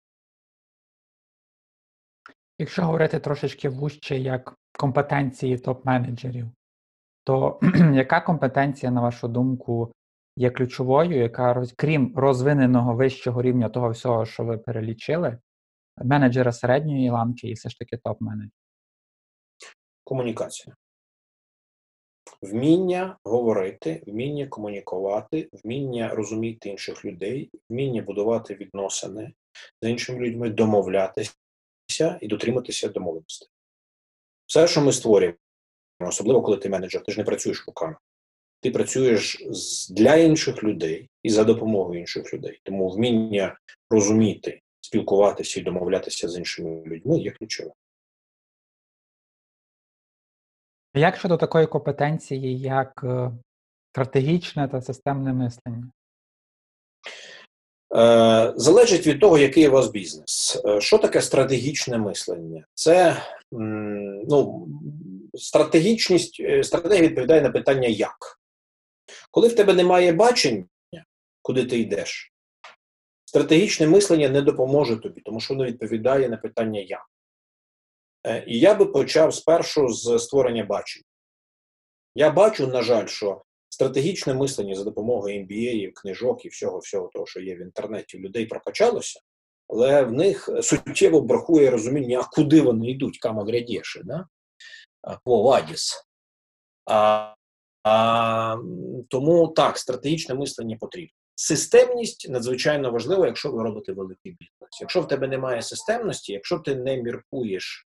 Якщо 2.59 2.83
говорити 2.83 3.21
трошечки 3.21 3.69
вужче 3.69 4.19
як 4.19 4.55
компетенції 4.79 5.57
топ-менеджерів, 5.57 6.51
то 7.25 7.61
яка 7.95 8.21
компетенція, 8.21 8.93
на 8.93 9.01
вашу 9.01 9.29
думку, 9.29 9.93
є 10.37 10.51
ключовою, 10.51 11.19
яка 11.19 11.65
крім 11.77 12.13
розвиненого 12.17 12.95
вищого 12.95 13.43
рівня 13.43 13.69
того 13.69 13.91
всього, 13.91 14.27
що 14.27 14.45
ви 14.45 14.59
перелічили, 14.59 15.39
менеджера 15.97 16.53
середньої 16.53 17.11
ланки 17.11 17.49
і 17.49 17.53
все 17.53 17.69
ж 17.69 17.79
таки 17.79 17.97
топ-менеджера? 17.97 18.51
Комунікація. 20.05 20.77
Вміння 22.45 23.17
говорити, 23.25 24.03
вміння 24.07 24.47
комунікувати, 24.47 25.49
вміння 25.53 26.09
розуміти 26.09 26.69
інших 26.69 27.05
людей, 27.05 27.51
вміння 27.71 28.03
будувати 28.03 28.55
відносини 28.55 29.33
з 29.83 29.89
іншими 29.89 30.21
людьми, 30.21 30.51
домовлятися 30.51 31.35
і 32.21 32.29
дотриматися 32.29 32.89
домовленостей. 32.89 33.49
Все, 34.47 34.67
що 34.69 34.81
ми 34.81 34.93
створюємо, 34.93 35.37
особливо 36.01 36.43
коли 36.43 36.57
ти 36.57 36.69
менеджер, 36.69 37.03
ти 37.03 37.13
ж 37.13 37.19
не 37.19 37.25
працюєш 37.25 37.65
руками. 37.67 37.97
Ти 38.61 38.71
працюєш 38.71 39.43
для 39.91 40.17
інших 40.17 40.65
людей 40.65 41.09
і 41.23 41.31
за 41.31 41.45
допомогою 41.45 42.01
інших 42.01 42.35
людей. 42.35 42.61
Тому 42.63 42.89
вміння 42.89 43.59
розуміти, 43.91 44.61
спілкуватися 44.81 45.61
і 45.61 45.63
домовлятися 45.63 46.29
з 46.29 46.39
іншими 46.39 46.83
людьми 46.87 47.19
є 47.19 47.31
ключовим. 47.31 47.75
Як 50.97 51.17
щодо 51.17 51.37
такої 51.37 51.67
компетенції, 51.67 52.59
як 52.59 53.05
е, 53.05 53.31
стратегічне 53.93 54.69
та 54.69 54.83
системне 54.83 55.33
мислення? 55.33 55.91
Е, 57.97 58.53
залежить 58.57 59.07
від 59.07 59.21
того, 59.21 59.39
який 59.39 59.69
у 59.69 59.71
вас 59.71 59.91
бізнес. 59.91 60.63
Е, 60.65 60.81
Що 60.81 60.99
таке 60.99 61.23
стратегічне 61.23 61.99
мислення? 61.99 62.65
Це 62.75 63.17
ну, 64.29 64.69
стратегічність, 65.35 66.65
стратегія 66.65 67.03
відповідає 67.03 67.43
на 67.43 67.51
питання 67.51 67.89
як. 67.89 68.39
Коли 69.31 69.49
в 69.49 69.57
тебе 69.57 69.75
немає 69.75 70.13
бачення, 70.13 70.65
куди 71.43 71.65
ти 71.65 71.79
йдеш, 71.79 72.33
стратегічне 73.25 73.87
мислення 73.87 74.29
не 74.29 74.43
допоможе 74.43 74.97
тобі, 74.97 75.21
тому 75.21 75.41
що 75.41 75.55
воно 75.55 75.67
відповідає 75.67 76.29
на 76.29 76.37
питання 76.37 76.81
як. 76.81 77.14
Е, 78.27 78.45
І 78.47 78.59
я 78.59 78.75
би 78.75 78.87
почав 78.87 79.35
спершу 79.35 79.89
з 79.89 80.19
створення 80.19 80.65
бачення. 80.65 81.05
Я 82.15 82.31
бачу, 82.31 82.67
на 82.67 82.83
жаль, 82.83 83.07
що 83.07 83.43
стратегічне 83.69 84.35
мислення 84.35 84.75
за 84.75 84.85
допомогою 84.85 85.45
MBA, 85.45 85.91
книжок 85.95 86.45
і 86.45 86.49
всього, 86.49 86.79
всього 86.79 87.09
того, 87.13 87.27
що 87.27 87.41
є 87.41 87.55
в 87.55 87.61
інтернеті, 87.61 88.19
людей 88.19 88.47
прокачалося, 88.47 89.21
але 89.69 90.03
в 90.03 90.13
них 90.13 90.49
суттєво 90.63 91.21
бракує 91.21 91.71
розуміння, 91.71 92.21
а 92.21 92.37
куди 92.37 92.61
вони 92.61 92.91
йдуть, 92.91 93.19
кама 93.19 93.45
грядєше, 93.45 94.03
да? 94.05 94.27
По 95.25 95.43
Вадіс. 95.43 96.07
А, 96.87 97.35
а, 97.83 98.57
тому 99.09 99.49
так, 99.49 99.79
стратегічне 99.79 100.35
мислення 100.35 100.77
потрібно. 100.81 101.15
Системність 101.35 102.29
надзвичайно 102.31 102.91
важлива, 102.91 103.27
якщо 103.27 103.53
ви 103.53 103.63
робите 103.63 103.93
великий 103.93 104.33
бізнес. 104.33 104.81
Якщо 104.81 105.01
в 105.01 105.09
тебе 105.09 105.29
немає 105.29 105.63
системності, 105.63 106.33
якщо 106.33 106.59
ти 106.59 106.75
не 106.75 107.03
міркуєш 107.03 107.87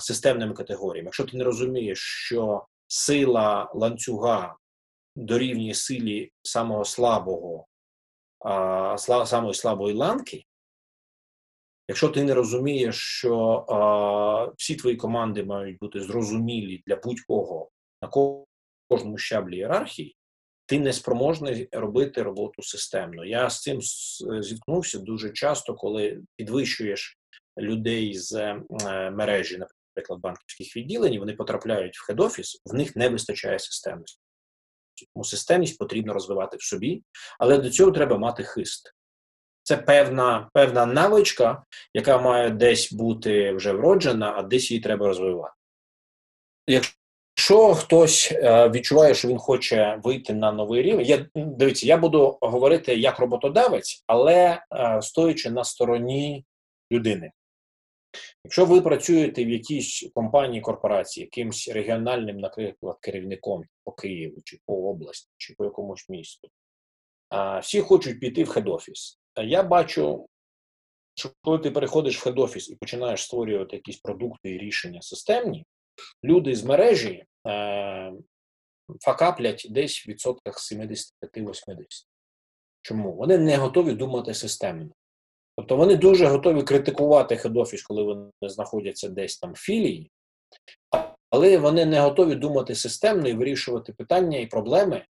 системними 0.00 0.54
категоріями, 0.54 1.06
якщо 1.06 1.24
ти 1.24 1.36
не 1.36 1.44
розумієш, 1.44 1.98
що 1.98 2.66
сила 2.88 3.70
ланцюга 3.74 4.56
дорівнює 5.16 5.74
силі 5.74 6.30
самого 6.42 6.84
слабого, 6.84 7.66
а, 8.44 8.96
самої 8.98 9.54
слабої 9.54 9.94
ланки, 9.94 10.44
якщо 11.88 12.08
ти 12.08 12.24
не 12.24 12.34
розумієш, 12.34 12.96
що 12.96 13.66
а, 13.68 14.52
всі 14.56 14.76
твої 14.76 14.96
команди 14.96 15.44
мають 15.44 15.78
бути 15.78 16.00
зрозумілі 16.00 16.82
для 16.86 16.96
будь-кого 16.96 17.70
на 18.02 18.08
кожному 18.88 19.18
щаблі 19.18 19.56
ієрархії, 19.56 20.16
ти 20.66 20.78
не 20.78 20.92
спроможний 20.92 21.68
робити 21.72 22.22
роботу 22.22 22.62
системно. 22.62 23.24
Я 23.24 23.50
з 23.50 23.62
цим 23.62 23.80
зіткнувся 24.42 24.98
дуже 24.98 25.30
часто, 25.30 25.74
коли 25.74 26.22
підвищуєш 26.36 27.18
людей 27.58 28.14
з 28.14 28.32
е, 28.32 28.60
мережі, 29.10 29.58
наприклад, 29.58 30.20
банківських 30.20 30.76
відділень, 30.76 31.18
вони 31.18 31.32
потрапляють 31.32 31.96
в 31.96 32.12
хед-офіс, 32.12 32.62
в 32.64 32.74
них 32.74 32.96
не 32.96 33.08
вистачає 33.08 33.58
системності. 33.58 34.20
Тому 35.14 35.24
системність 35.24 35.78
потрібно 35.78 36.12
розвивати 36.12 36.56
в 36.56 36.62
собі, 36.62 37.02
але 37.38 37.58
до 37.58 37.70
цього 37.70 37.90
треба 37.90 38.18
мати 38.18 38.44
хист. 38.44 38.92
Це 39.62 39.76
певна 39.76 40.50
певна 40.52 40.86
навичка, 40.86 41.64
яка 41.94 42.18
має 42.18 42.50
десь 42.50 42.92
бути 42.92 43.52
вже 43.52 43.72
вроджена, 43.72 44.34
а 44.36 44.42
десь 44.42 44.70
її 44.70 44.82
треба 44.82 45.06
розвивати. 45.06 45.54
Якщо 46.66 47.74
хтось 47.74 48.32
е, 48.32 48.68
відчуває, 48.68 49.14
що 49.14 49.28
він 49.28 49.38
хоче 49.38 50.00
вийти 50.04 50.34
на 50.34 50.52
новий 50.52 50.82
рівень, 50.82 51.06
я 51.06 51.26
дивіться, 51.34 51.86
я 51.86 51.96
буду 51.96 52.38
говорити 52.40 52.94
як 52.94 53.18
роботодавець, 53.18 54.04
але 54.06 54.62
е, 54.72 55.02
стоячи 55.02 55.50
на 55.50 55.64
стороні 55.64 56.44
людини. 56.92 57.32
Якщо 58.44 58.66
ви 58.66 58.80
працюєте 58.80 59.44
в 59.44 59.48
якійсь 59.48 60.10
компанії 60.14 60.60
корпорації, 60.60 61.24
якимсь 61.24 61.68
регіональним, 61.68 62.40
наприклад, 62.40 62.98
керівником 63.00 63.64
по 63.84 63.92
Києву, 63.92 64.36
чи 64.44 64.58
по 64.66 64.90
області, 64.90 65.30
чи 65.36 65.54
по 65.54 65.64
якомусь 65.64 66.08
місту, 66.08 66.48
всі 67.62 67.80
хочуть 67.80 68.20
піти 68.20 68.44
в 68.44 68.48
хед-офіс. 68.48 69.18
Я 69.36 69.62
бачу, 69.62 70.26
що 71.14 71.30
коли 71.42 71.58
ти 71.58 71.70
переходиш 71.70 72.18
в 72.18 72.28
хед-офіс 72.28 72.70
і 72.70 72.74
починаєш 72.74 73.22
створювати 73.22 73.76
якісь 73.76 73.96
продукти 73.96 74.50
і 74.50 74.58
рішення 74.58 75.02
системні, 75.02 75.66
люди 76.24 76.54
з 76.54 76.64
мережі 76.64 77.24
факаплять 79.00 79.66
десь 79.70 80.06
в 80.06 80.10
відсотках 80.10 80.58
75-80. 80.58 81.02
Чому? 82.82 83.12
Вони 83.12 83.38
не 83.38 83.56
готові 83.56 83.92
думати 83.92 84.34
системно. 84.34 84.90
Тобто 85.56 85.76
вони 85.76 85.96
дуже 85.96 86.26
готові 86.26 86.62
критикувати 86.62 87.36
хед-офіс, 87.36 87.82
коли 87.82 88.02
вони 88.02 88.30
знаходяться 88.42 89.08
десь 89.08 89.38
там 89.38 89.52
в 89.52 89.56
філії, 89.56 90.10
але 91.30 91.58
вони 91.58 91.84
не 91.84 92.00
готові 92.00 92.34
думати 92.34 92.74
системно 92.74 93.28
і 93.28 93.32
вирішувати 93.32 93.92
питання 93.92 94.38
і 94.38 94.46
проблеми 94.46 95.04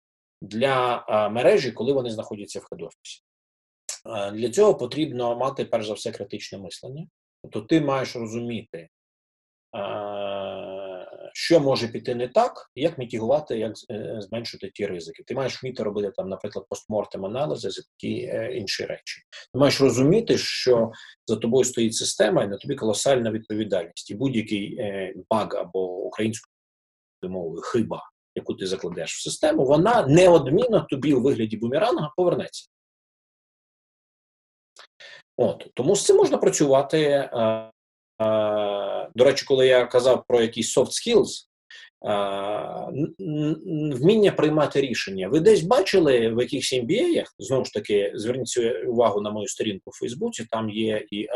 для 0.41 1.05
мережі, 1.31 1.71
коли 1.71 1.93
вони 1.93 2.09
знаходяться 2.09 2.59
в 2.59 2.67
хед-офісі. 2.71 3.21
Для 4.33 4.49
цього 4.49 4.75
потрібно 4.75 5.35
мати 5.35 5.65
перш 5.65 5.87
за 5.87 5.93
все 5.93 6.11
критичне 6.11 6.57
мислення. 6.57 7.07
Тобто 7.43 7.61
ти 7.61 7.81
маєш 7.81 8.15
розуміти, 8.15 8.89
що 11.43 11.59
може 11.59 11.87
піти 11.87 12.15
не 12.15 12.27
так, 12.27 12.71
як 12.75 12.97
мітігувати, 12.97 13.57
як 13.57 13.73
е, 13.91 14.21
зменшити 14.21 14.71
ті 14.73 14.85
ризики. 14.85 15.23
Ти 15.23 15.35
маєш 15.35 15.63
вміти 15.63 15.83
робити 15.83 16.11
там, 16.15 16.29
наприклад, 16.29 16.65
постмортем 16.69 17.25
аналізи 17.25 17.69
за 17.69 17.81
такі 17.81 18.21
е, 18.33 18.57
інші 18.57 18.85
речі. 18.85 19.21
Ти 19.53 19.59
маєш 19.59 19.81
розуміти, 19.81 20.37
що 20.37 20.91
за 21.25 21.35
тобою 21.35 21.63
стоїть 21.63 21.95
система, 21.95 22.43
і 22.43 22.47
на 22.47 22.57
тобі 22.57 22.75
колосальна 22.75 23.31
відповідальність. 23.31 24.11
І 24.11 24.15
будь-який 24.15 24.75
е, 24.79 25.13
баг 25.29 25.55
або 25.55 25.97
українською 25.97 26.51
мовою 27.23 27.61
хиба, 27.61 28.01
яку 28.35 28.53
ти 28.53 28.65
закладеш 28.65 29.15
в 29.15 29.21
систему, 29.21 29.65
вона 29.65 30.07
неодмінно 30.07 30.87
тобі 30.89 31.13
у 31.13 31.21
вигляді 31.21 31.57
бумеранга 31.57 32.13
повернеться. 32.17 32.69
От 35.37 35.71
Тому 35.73 35.95
з 35.95 36.05
цим 36.05 36.17
можна 36.17 36.37
працювати. 36.37 37.29
До 39.15 39.23
речі, 39.23 39.45
коли 39.45 39.67
я 39.67 39.85
казав 39.85 40.23
про 40.27 40.41
якісь 40.41 40.77
soft 40.77 40.85
skills, 40.85 41.47
вміння 43.95 44.31
приймати 44.31 44.81
рішення. 44.81 45.27
Ви 45.27 45.39
десь 45.39 45.61
бачили 45.61 46.29
в 46.29 46.41
якихось 46.41 46.73
MBA, 46.73 47.23
знову 47.39 47.65
ж 47.65 47.73
таки, 47.73 48.11
зверніть 48.15 48.59
увагу 48.87 49.21
на 49.21 49.31
мою 49.31 49.47
сторінку 49.47 49.89
в 49.89 49.99
Фейсбуці, 49.99 50.45
там 50.51 50.69
є 50.69 51.05
і 51.11 51.27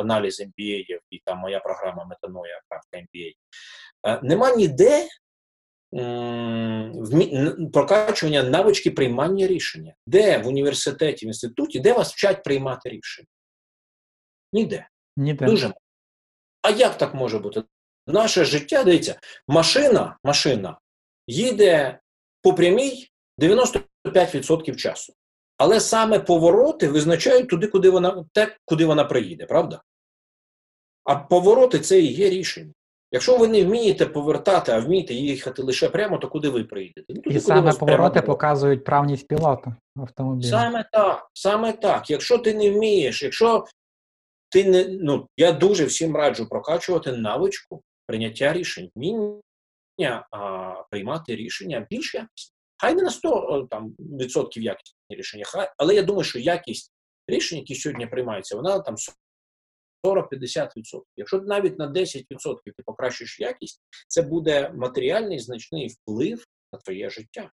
аналіз 0.00 0.40
MBA, 0.40 0.84
і 1.10 1.18
там 1.24 1.38
моя 1.38 1.60
програма 1.60 2.04
Метаноя 2.04 2.60
карта 2.68 3.06
MBA. 3.06 3.32
Нема 4.22 4.56
ніде 4.56 5.08
прокачування 7.72 8.42
навички 8.42 8.90
приймання 8.90 9.46
рішення. 9.46 9.94
Де 10.06 10.38
в 10.38 10.46
університеті, 10.46 11.26
в 11.26 11.28
інституті, 11.28 11.80
де 11.80 11.92
вас 11.92 12.12
вчать 12.12 12.42
приймати 12.42 12.88
рішення? 12.88 13.28
Ніде. 14.52 14.88
Ніде. 15.16 15.46
Дуже 15.46 15.66
мало. 15.66 15.80
А 16.64 16.70
як 16.70 16.98
так 16.98 17.14
може 17.14 17.38
бути? 17.38 17.62
Наше 18.06 18.44
життя, 18.44 18.84
дивіться, 18.84 19.20
машина 19.48 20.16
машина 20.24 20.78
їде 21.26 21.98
по 22.42 22.54
прямій 22.54 23.08
95% 23.40 24.76
часу. 24.76 25.14
Але 25.58 25.80
саме 25.80 26.18
повороти 26.18 26.88
визначають 26.88 27.48
туди, 27.48 27.66
куди 27.66 27.90
вона 27.90 28.24
те, 28.32 28.56
куди 28.64 28.86
вона 28.86 29.04
приїде, 29.04 29.46
правда? 29.46 29.82
А 31.04 31.16
повороти 31.16 31.80
це 31.80 32.00
і 32.00 32.12
є 32.12 32.30
рішення. 32.30 32.72
Якщо 33.12 33.38
ви 33.38 33.48
не 33.48 33.64
вмієте 33.64 34.06
повертати, 34.06 34.72
а 34.72 34.80
вмієте 34.80 35.14
їхати 35.14 35.62
лише 35.62 35.88
прямо, 35.88 36.18
то 36.18 36.28
куди 36.28 36.48
ви 36.48 36.64
приїдете? 36.64 37.14
Ну, 37.14 37.22
туди, 37.22 37.36
і 37.36 37.40
саме 37.40 37.72
повороти 37.72 38.22
показують 38.22 38.84
правність 38.84 39.28
пілота 39.28 39.76
автомобіля. 39.96 40.50
Саме 40.50 40.84
так, 40.92 41.30
саме 41.34 41.72
так. 41.72 42.10
Якщо 42.10 42.38
ти 42.38 42.54
не 42.54 42.70
вмієш, 42.70 43.22
якщо 43.22 43.64
ти 44.54 44.64
не 44.64 44.88
ну 44.88 45.28
я 45.36 45.52
дуже 45.52 45.84
всім 45.84 46.16
раджу 46.16 46.46
прокачувати 46.50 47.12
навичку 47.12 47.82
прийняття 48.06 48.52
рішень, 48.52 48.90
вміння 48.94 50.28
а, 50.30 50.82
приймати 50.90 51.36
рішення 51.36 51.86
більш 51.90 52.14
якісні. 52.14 52.54
Хай 52.76 52.94
не 52.94 53.02
на 53.02 53.10
100 53.10 53.66
там, 53.70 53.96
відсотків 53.98 54.62
якісні 54.62 54.96
рішення, 55.08 55.44
хай, 55.46 55.70
але 55.76 55.94
я 55.94 56.02
думаю, 56.02 56.24
що 56.24 56.38
якість 56.38 56.92
рішень, 57.28 57.58
які 57.58 57.74
сьогодні 57.74 58.06
приймаються, 58.06 58.56
вона 58.56 58.78
там 58.78 58.94
40-50%. 60.04 61.02
Якщо 61.16 61.40
навіть 61.40 61.78
на 61.78 61.92
10% 61.92 62.56
ти 62.64 62.82
покращиш 62.84 63.40
якість, 63.40 63.80
це 64.08 64.22
буде 64.22 64.70
матеріальний 64.74 65.38
значний 65.38 65.88
вплив 65.88 66.44
на 66.72 66.78
твоє 66.78 67.10
життя. 67.10 67.50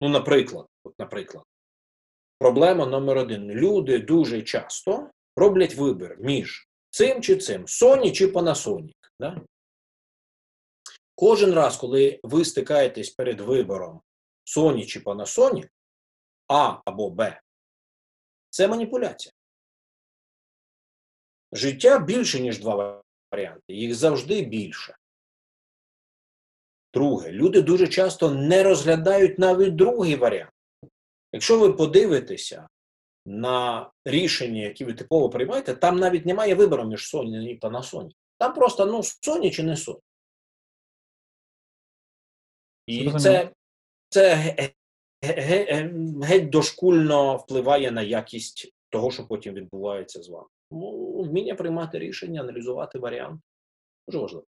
Ну, 0.00 0.08
наприклад, 0.08 0.66
от, 0.84 0.98
наприклад, 0.98 1.44
проблема 2.38 2.86
номер 2.86 3.18
один. 3.18 3.50
Люди 3.50 3.98
дуже 3.98 4.42
часто 4.42 5.10
роблять 5.36 5.74
вибір 5.74 6.16
між 6.20 6.68
цим 6.90 7.22
чи 7.22 7.36
цим, 7.36 7.64
Sony 7.64 8.12
чи 8.12 8.26
Panasonic. 8.26 8.94
Да? 9.20 9.42
Кожен 11.14 11.54
раз, 11.54 11.76
коли 11.76 12.20
ви 12.22 12.44
стикаєтесь 12.44 13.10
перед 13.10 13.40
вибором 13.40 14.02
Sony 14.44 14.86
чи 14.86 15.00
Panasonic, 15.00 15.68
А 16.48 16.80
або 16.84 17.10
Б, 17.10 17.40
це 18.50 18.68
маніпуляція. 18.68 19.32
Життя 21.52 21.98
більше, 21.98 22.40
ніж 22.40 22.58
два 22.58 23.02
варіанти, 23.32 23.74
їх 23.74 23.94
завжди 23.94 24.42
більше. 24.42 24.96
Друге, 26.94 27.32
люди 27.32 27.62
дуже 27.62 27.88
часто 27.88 28.30
не 28.30 28.62
розглядають 28.62 29.38
навіть 29.38 29.76
другий 29.76 30.16
варіант. 30.16 30.52
Якщо 31.32 31.58
ви 31.58 31.72
подивитеся 31.72 32.68
на 33.26 33.90
рішення, 34.04 34.62
які 34.62 34.84
ви 34.84 34.92
типово 34.92 35.30
приймаєте, 35.30 35.74
там 35.74 35.96
навіть 35.96 36.26
немає 36.26 36.54
вибору 36.54 36.84
між 36.84 37.14
Sony 37.14 37.48
і 37.48 37.58
Panasonic. 37.58 38.14
Там 38.38 38.54
просто 38.54 38.86
ну, 38.86 38.98
Sony 38.98 39.50
чи 39.50 39.62
не 39.62 39.74
Sony. 39.74 40.00
І 42.86 43.12
це 43.18 43.50
це 44.08 44.54
геть 46.22 46.50
дошкульно 46.50 47.36
впливає 47.36 47.90
на 47.90 48.02
якість 48.02 48.74
того, 48.88 49.10
що 49.10 49.26
потім 49.26 49.54
відбувається 49.54 50.22
з 50.22 50.28
вами. 50.28 50.48
Тому 50.70 51.22
вміння 51.22 51.54
приймати 51.54 51.98
рішення, 51.98 52.40
аналізувати 52.40 52.98
варіанти. 52.98 53.42
Дуже 54.08 54.18
важливо. 54.18 54.46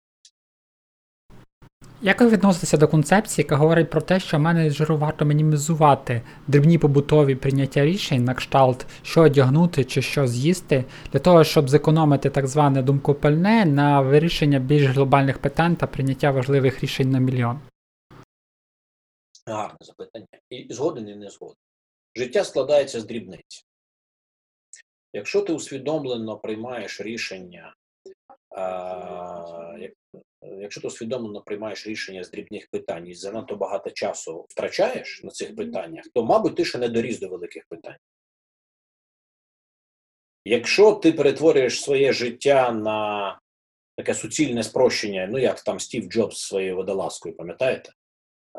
Як 2.02 2.20
ви 2.20 2.28
відноситеся 2.28 2.76
до 2.76 2.88
концепції, 2.88 3.42
яка 3.44 3.56
говорить 3.56 3.90
про 3.90 4.00
те, 4.00 4.20
що 4.20 4.38
менеджеру 4.38 4.98
варто 4.98 5.24
мінімізувати 5.24 6.22
дрібні 6.46 6.78
побутові 6.78 7.34
прийняття 7.34 7.84
рішень 7.84 8.24
на 8.24 8.34
кшталт, 8.34 8.87
що 9.02 9.22
одягнути 9.22 9.84
чи 9.84 10.02
що 10.02 10.26
з'їсти, 10.26 10.84
для 11.12 11.18
того, 11.18 11.44
щоб 11.44 11.68
зекономити 11.68 12.30
так 12.30 12.46
зване 12.46 12.82
думкопальне 12.82 13.64
на 13.64 14.00
вирішення 14.00 14.58
більш 14.58 14.87
глобальних 14.87 15.38
питань 15.38 15.76
та 15.76 15.87
прийняття 15.87 16.30
важливих 16.30 16.80
рішень 16.80 17.11
на 17.11 17.18
мільйон? 17.18 17.61
Гарне 19.46 19.78
запитання. 19.80 20.26
І 20.50 20.66
згоден 20.70 21.08
і 21.08 21.16
не 21.16 21.30
згоден. 21.30 21.56
Життя 22.16 22.44
складається 22.44 23.00
з 23.00 23.04
дрібниць. 23.04 23.64
Якщо 25.12 25.42
ти 25.42 25.52
усвідомлено 25.52 26.37
приймаєш 26.37 27.00
рішення, 27.00 27.74
якщо 30.42 30.81
ти 30.81 30.87
усвідомлено 30.87 31.42
приймаєш 31.42 31.87
рішення 31.87 32.24
з 32.24 32.31
дрібних 32.31 32.68
питань 32.70 33.07
і 33.07 33.14
занадто 33.14 33.57
багато 33.57 33.90
часу 33.90 34.46
втрачаєш 34.48 35.22
на 35.24 35.31
цих 35.31 35.57
питаннях, 35.57 36.05
то, 36.14 36.24
мабуть, 36.24 36.57
ти 36.57 36.64
ще 36.64 36.79
не 36.79 36.88
доріс 36.88 37.20
до 37.20 37.29
великих 37.29 37.66
питань. 37.68 37.96
Якщо 40.44 40.92
ти 40.92 41.12
перетворюєш 41.12 41.83
своє 41.83 42.12
життя 42.12 42.72
на 42.72 43.40
таке 43.96 44.14
суцільне 44.14 44.62
спрощення, 44.62 45.29
ну 45.31 45.38
як 45.38 45.61
там 45.61 45.81
Стів 45.81 46.05
Джобс 46.05 46.40
своєю 46.40 46.77
водолазкою, 46.77 47.37
пам'ятаєте? 47.37 47.92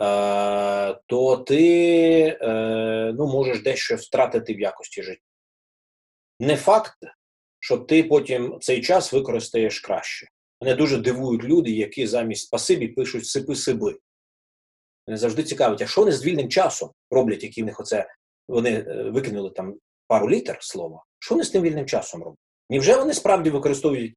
Е, 0.01 0.99
то 1.05 1.37
ти 1.37 2.37
е, 2.41 3.13
ну, 3.17 3.27
можеш 3.27 3.63
дещо 3.63 3.95
втратити 3.95 4.53
в 4.53 4.59
якості 4.59 5.03
життя. 5.03 5.21
Не 6.39 6.55
факт, 6.55 6.97
що 7.59 7.77
ти 7.77 8.03
потім 8.03 8.57
цей 8.61 8.81
час 8.81 9.13
використаєш 9.13 9.79
краще. 9.79 10.27
Мене 10.61 10.75
дуже 10.75 10.97
дивують 10.97 11.43
люди, 11.43 11.71
які 11.71 12.07
замість 12.07 12.47
спасибі 12.47 12.87
пишуть 12.87 13.25
сипи 13.25 13.55
сиби. 13.55 13.99
Мене 15.07 15.17
завжди 15.17 15.43
цікавить, 15.43 15.81
а 15.81 15.87
що 15.87 16.01
вони 16.01 16.11
з 16.11 16.25
вільним 16.25 16.49
часом 16.49 16.91
роблять, 17.11 17.43
які 17.43 17.63
в 17.63 17.65
них 17.65 17.79
оце 17.79 18.07
вони 18.47 18.69
е, 18.71 19.03
викинули 19.09 19.49
там 19.49 19.75
пару 20.07 20.29
літер 20.29 20.57
слова. 20.61 21.03
Що 21.19 21.35
вони 21.35 21.43
з 21.43 21.49
тим 21.49 21.61
вільним 21.61 21.85
часом 21.85 22.23
роблять? 22.23 22.39
Невже 22.69 22.95
вони 22.95 23.13
справді 23.13 23.49
використовують 23.49 24.15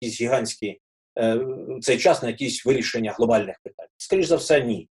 якісь 0.00 0.20
гігантські 0.20 0.80
е, 1.18 1.46
цей 1.80 1.98
час 1.98 2.22
на 2.22 2.28
якісь 2.28 2.66
вирішення 2.66 3.12
глобальних 3.12 3.56
питань? 3.62 3.88
Скоріше 3.96 4.28
за 4.28 4.36
все, 4.36 4.60
ні. 4.60 4.88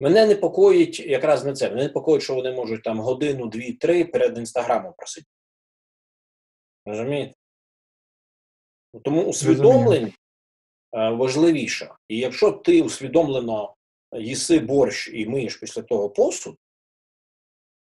Мене 0.00 0.26
непокоїть 0.26 1.00
якраз 1.00 1.44
не 1.44 1.52
це. 1.52 1.70
Мене 1.70 1.82
непокоїть, 1.82 2.22
що 2.22 2.34
вони 2.34 2.52
можуть 2.52 2.82
там 2.82 3.00
годину, 3.00 3.46
дві, 3.46 3.72
три 3.72 4.04
перед 4.04 4.38
інстаграмом 4.38 4.94
просидіти. 4.96 5.30
Розумієте? 6.86 7.34
Тому 9.04 9.24
усвідомлень 9.24 10.06
е, 10.06 10.12
важливіше. 11.10 11.94
І 12.08 12.18
якщо 12.18 12.52
ти 12.52 12.82
усвідомлено 12.82 13.74
їси 14.12 14.58
борщ 14.58 15.08
і 15.08 15.26
миєш 15.26 15.56
після 15.56 15.82
того 15.82 16.10
посуд, 16.10 16.58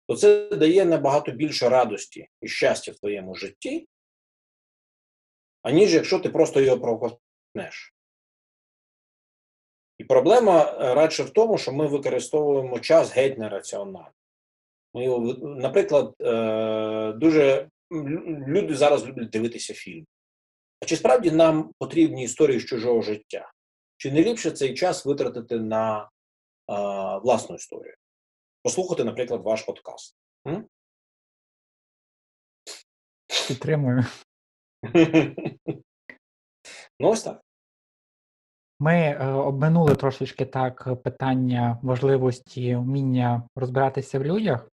то 0.08 0.16
це 0.16 0.50
дає 0.50 0.86
набагато 0.86 1.32
більше 1.32 1.70
радості 1.70 2.30
і 2.42 2.48
щастя 2.48 2.92
в 2.92 2.96
твоєму 2.96 3.36
житті, 3.36 3.88
аніж 5.62 5.94
якщо 5.94 6.20
ти 6.20 6.30
просто 6.30 6.62
його 6.62 6.80
проковтнеш. 6.80 7.94
І 9.98 10.04
проблема 10.04 10.62
е, 10.62 10.94
радше 10.94 11.24
в 11.24 11.30
тому, 11.30 11.58
що 11.58 11.72
ми 11.72 11.88
використовуємо 11.88 12.80
час 12.80 13.12
геть 13.12 13.38
нераціонально. 13.38 14.12
Ми, 14.94 15.04
його 15.04 15.34
наприклад, 15.44 16.16
е, 16.22 17.14
дуже 17.14 17.70
люди 18.48 18.76
зараз 18.76 19.08
люблять 19.08 19.30
дивитися 19.30 19.74
фільми. 19.74 20.06
А 20.84 20.86
чи 20.86 20.96
справді 20.96 21.32
нам 21.32 21.74
потрібні 21.80 22.24
історії 22.24 22.60
з 22.60 22.66
чужого 22.66 23.02
життя? 23.02 23.52
Чи 23.98 24.12
не 24.12 24.24
ліпше 24.24 24.52
цей 24.52 24.74
час 24.74 25.06
витратити 25.06 25.60
на 25.60 26.02
е, 26.02 26.08
власну 27.24 27.56
історію? 27.56 27.96
Послухати, 28.64 29.04
наприклад, 29.04 29.42
ваш 29.44 29.62
подкаст. 29.62 30.16
М? 30.48 30.68
Підтримую. 33.48 34.06
ну, 37.00 37.10
ось 37.10 37.24
так. 37.24 37.42
Ми 38.80 38.96
е, 38.96 39.28
обминули 39.28 39.96
трошечки 39.96 40.46
так 40.46 41.02
питання 41.04 41.80
важливості 41.84 42.76
вміння 42.76 43.50
розбиратися 43.56 44.20
в 44.20 44.24
людях, 44.24 44.72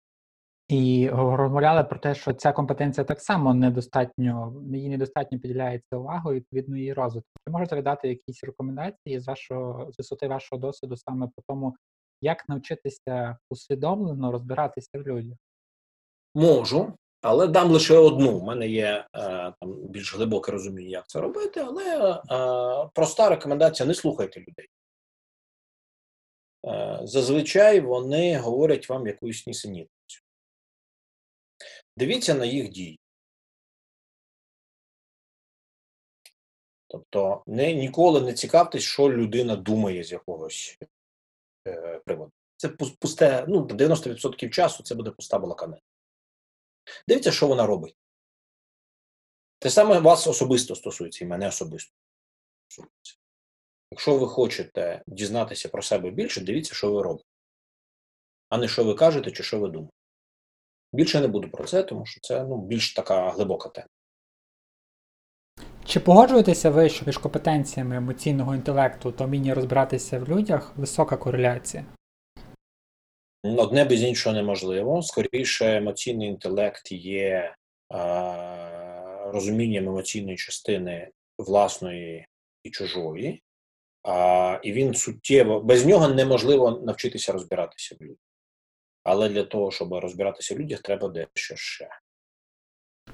і 0.69 1.11
розмовляли 1.13 1.85
про 1.85 1.99
те, 1.99 2.15
що 2.15 2.33
ця 2.33 2.53
компетенція 2.53 3.05
так 3.05 3.21
само 3.21 3.55
недостатньо, 3.55 4.63
їй 4.73 4.89
недостатньо 4.89 5.39
піділяється 5.39 5.97
увагу, 5.97 6.33
і 6.33 6.37
відповідно 6.37 6.77
її 6.77 6.93
розвитку. 6.93 7.31
Чи 7.47 7.53
можете 7.53 7.83
дати 7.83 8.09
якісь 8.09 8.45
рекомендації 8.45 9.21
з 9.21 9.27
вашого 9.27 9.93
з 9.93 9.99
висоти 9.99 10.29
вашого 10.29 10.61
досвіду 10.61 10.97
саме 10.97 11.27
по 11.27 11.43
тому, 11.49 11.77
як 12.21 12.49
навчитися 12.49 13.39
усвідомлено 13.51 14.33
розбиратися 14.33 14.91
в 14.95 15.07
людях? 15.09 15.39
Можу, 16.35 16.93
але 17.23 17.47
дам 17.47 17.71
лише 17.71 17.97
одну. 17.97 18.39
У 18.39 18.45
мене 18.45 18.69
є 18.69 19.07
е, 19.17 19.53
там 19.61 19.75
більш 19.89 20.15
глибоке 20.15 20.53
розуміння, 20.53 20.91
як 20.91 21.09
це 21.09 21.21
робити, 21.21 21.61
але 21.61 22.13
е, 22.13 22.91
проста 22.95 23.29
рекомендація: 23.29 23.87
не 23.87 23.95
слухайте 23.95 24.41
людей. 24.41 24.69
Е, 26.67 27.01
зазвичай 27.03 27.81
вони 27.81 28.39
говорять 28.39 28.89
вам 28.89 29.07
якусь 29.07 29.47
нісенітницю. 29.47 30.24
Дивіться 31.97 32.35
на 32.35 32.45
їх 32.45 32.69
дії. 32.69 33.01
Тобто 36.87 37.43
не, 37.47 37.73
ніколи 37.73 38.21
не 38.21 38.33
цікавтесь, 38.33 38.83
що 38.83 39.11
людина 39.11 39.57
думає 39.57 40.05
з 40.05 40.13
якогось 40.13 40.79
е, 41.67 42.01
приводу. 42.05 42.33
Це 42.57 42.69
пусте, 42.69 43.45
ну, 43.49 43.67
90% 43.67 44.51
часу 44.51 44.83
це 44.83 44.95
буде 44.95 45.11
пуста 45.11 45.39
балаканина. 45.39 45.81
Дивіться, 47.09 47.33
що 47.33 47.47
вона 47.47 47.67
робить. 47.67 47.97
Те 49.59 49.71
саме 49.71 49.99
вас 49.99 50.27
особисто 50.27 50.75
стосується 50.75 51.25
і 51.25 51.29
мене 51.29 51.49
особисто 51.49 51.93
стосується. 52.69 53.17
Якщо 53.91 54.19
ви 54.19 54.29
хочете 54.29 55.03
дізнатися 55.07 55.69
про 55.69 55.83
себе 55.83 56.11
більше, 56.11 56.41
дивіться, 56.41 56.75
що 56.75 56.93
ви 56.93 57.03
робите, 57.03 57.29
а 58.49 58.59
не 58.59 58.69
що 58.69 58.85
ви 58.85 58.95
кажете 58.95 59.31
чи 59.31 59.43
що 59.43 59.61
ви 59.61 59.69
думаєте. 59.69 60.04
Більше 60.95 61.21
не 61.21 61.29
буду 61.29 61.49
про 61.49 61.65
це, 61.65 61.83
тому 61.83 62.07
що 62.07 62.21
це 62.21 62.45
ну, 62.45 62.57
більш 62.57 62.95
така 62.95 63.31
глибока 63.31 63.69
тема. 63.69 63.89
Чи 65.85 66.01
погоджуєтеся 66.01 66.71
ви, 66.71 66.89
що 66.89 67.07
між 67.07 67.19
компетенціями 67.19 67.97
емоційного 67.97 68.55
інтелекту 68.55 69.13
та 69.13 69.25
вміння 69.25 69.55
розбиратися 69.55 70.19
в 70.19 70.29
людях 70.29 70.73
висока 70.77 71.17
кореляція? 71.17 71.85
Одне 73.45 73.85
без 73.85 74.03
іншого 74.03 74.37
неможливо. 74.37 75.03
Скоріше, 75.03 75.77
емоційний 75.77 76.29
інтелект 76.29 76.93
є 76.93 77.29
е, 77.31 77.55
розумінням 79.33 79.89
емоційної 79.89 80.37
частини 80.37 81.11
власної 81.39 82.27
і 82.63 82.71
чужої, 82.71 83.43
а, 84.03 84.61
і 84.63 84.73
він 84.73 84.95
суттєво 84.95 85.61
без 85.61 85.87
нього 85.87 86.09
неможливо 86.09 86.71
навчитися 86.71 87.33
розбиратися 87.33 87.97
в 88.01 88.03
людях. 88.03 88.34
Але 89.05 89.29
для 89.29 89.45
того, 89.45 89.71
щоб 89.71 89.93
розбиратися 89.93 90.55
в 90.55 90.59
людях, 90.59 90.81
треба 90.83 91.09
дещо 91.09 91.57
ще. 91.57 91.89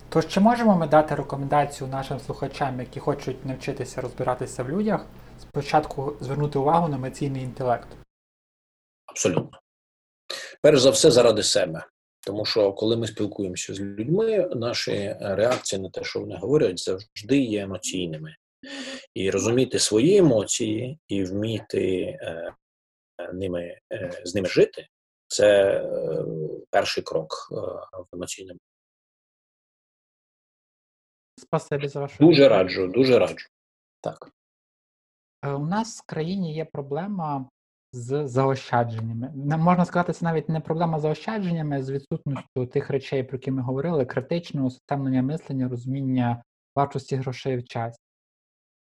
Тож 0.08 0.28
чи 0.28 0.40
можемо 0.40 0.76
ми 0.76 0.86
дати 0.86 1.14
рекомендацію 1.14 1.88
нашим 1.88 2.20
слухачам, 2.20 2.80
які 2.80 3.00
хочуть 3.00 3.46
навчитися 3.46 4.00
розбиратися 4.00 4.62
в 4.62 4.70
людях, 4.70 5.06
спочатку 5.40 6.16
звернути 6.20 6.58
увагу 6.58 6.88
на 6.88 6.96
емоційний 6.96 7.42
інтелект? 7.42 7.88
Абсолютно. 9.06 9.60
Перш 10.62 10.80
за 10.80 10.90
все, 10.90 11.10
заради 11.10 11.42
себе. 11.42 11.84
Тому 12.26 12.44
що 12.44 12.72
коли 12.72 12.96
ми 12.96 13.06
спілкуємося 13.06 13.74
з 13.74 13.80
людьми, 13.80 14.48
наші 14.56 15.16
реакції 15.20 15.82
на 15.82 15.90
те, 15.90 16.04
що 16.04 16.20
вони 16.20 16.36
говорять, 16.36 16.78
завжди 16.78 17.38
є 17.38 17.62
емоційними. 17.62 18.36
І 19.14 19.30
розуміти 19.30 19.78
свої 19.78 20.16
емоції 20.16 20.98
і 21.08 21.24
вміти 21.24 22.02
е, 22.02 22.54
ними, 23.32 23.78
е, 23.92 24.22
з 24.24 24.34
ними 24.34 24.48
жити 24.48 24.86
це 25.30 25.80
е, 25.80 26.24
перший 26.70 27.02
крок 27.02 27.48
е, 27.52 27.54
в 27.92 28.06
емоційному. 28.16 28.60
Спасибі 31.38 31.88
за 31.88 32.00
вашу 32.00 32.24
Дуже 32.24 32.48
раджу, 32.48 32.86
дуже 32.94 33.18
раджу. 33.18 33.46
Так. 34.00 34.30
Е, 35.44 35.52
У 35.52 35.66
нас 35.66 36.00
в 36.00 36.06
країні 36.06 36.54
є 36.54 36.64
проблема 36.64 37.48
з 37.92 38.28
заощадженнями. 38.28 39.56
Можна 39.56 39.84
сказати, 39.84 40.12
це 40.12 40.24
навіть 40.24 40.48
не 40.48 40.60
проблема 40.60 40.98
з 40.98 41.02
заощадженнями, 41.02 41.76
а 41.76 41.82
з 41.82 41.90
відсутністю 41.90 42.66
тих 42.66 42.90
речей, 42.90 43.22
про 43.24 43.36
які 43.36 43.50
ми 43.50 43.62
говорили: 43.62 44.06
критичного 44.06 44.66
усистемлення 44.66 45.22
мислення, 45.22 45.68
розуміння 45.68 46.42
вартості 46.76 47.16
грошей 47.16 47.56
в 47.56 47.64
часі. 47.64 47.98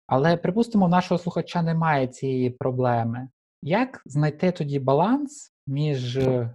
Але 0.06 0.36
припустимо, 0.36 0.84
у 0.84 0.88
нашого 0.88 1.18
слухача 1.18 1.62
немає 1.62 2.06
цієї 2.06 2.50
проблеми. 2.50 3.28
Як 3.62 4.02
знайти 4.06 4.52
тоді 4.52 4.78
баланс 4.78 5.52
між 5.66 6.16
е, 6.16 6.54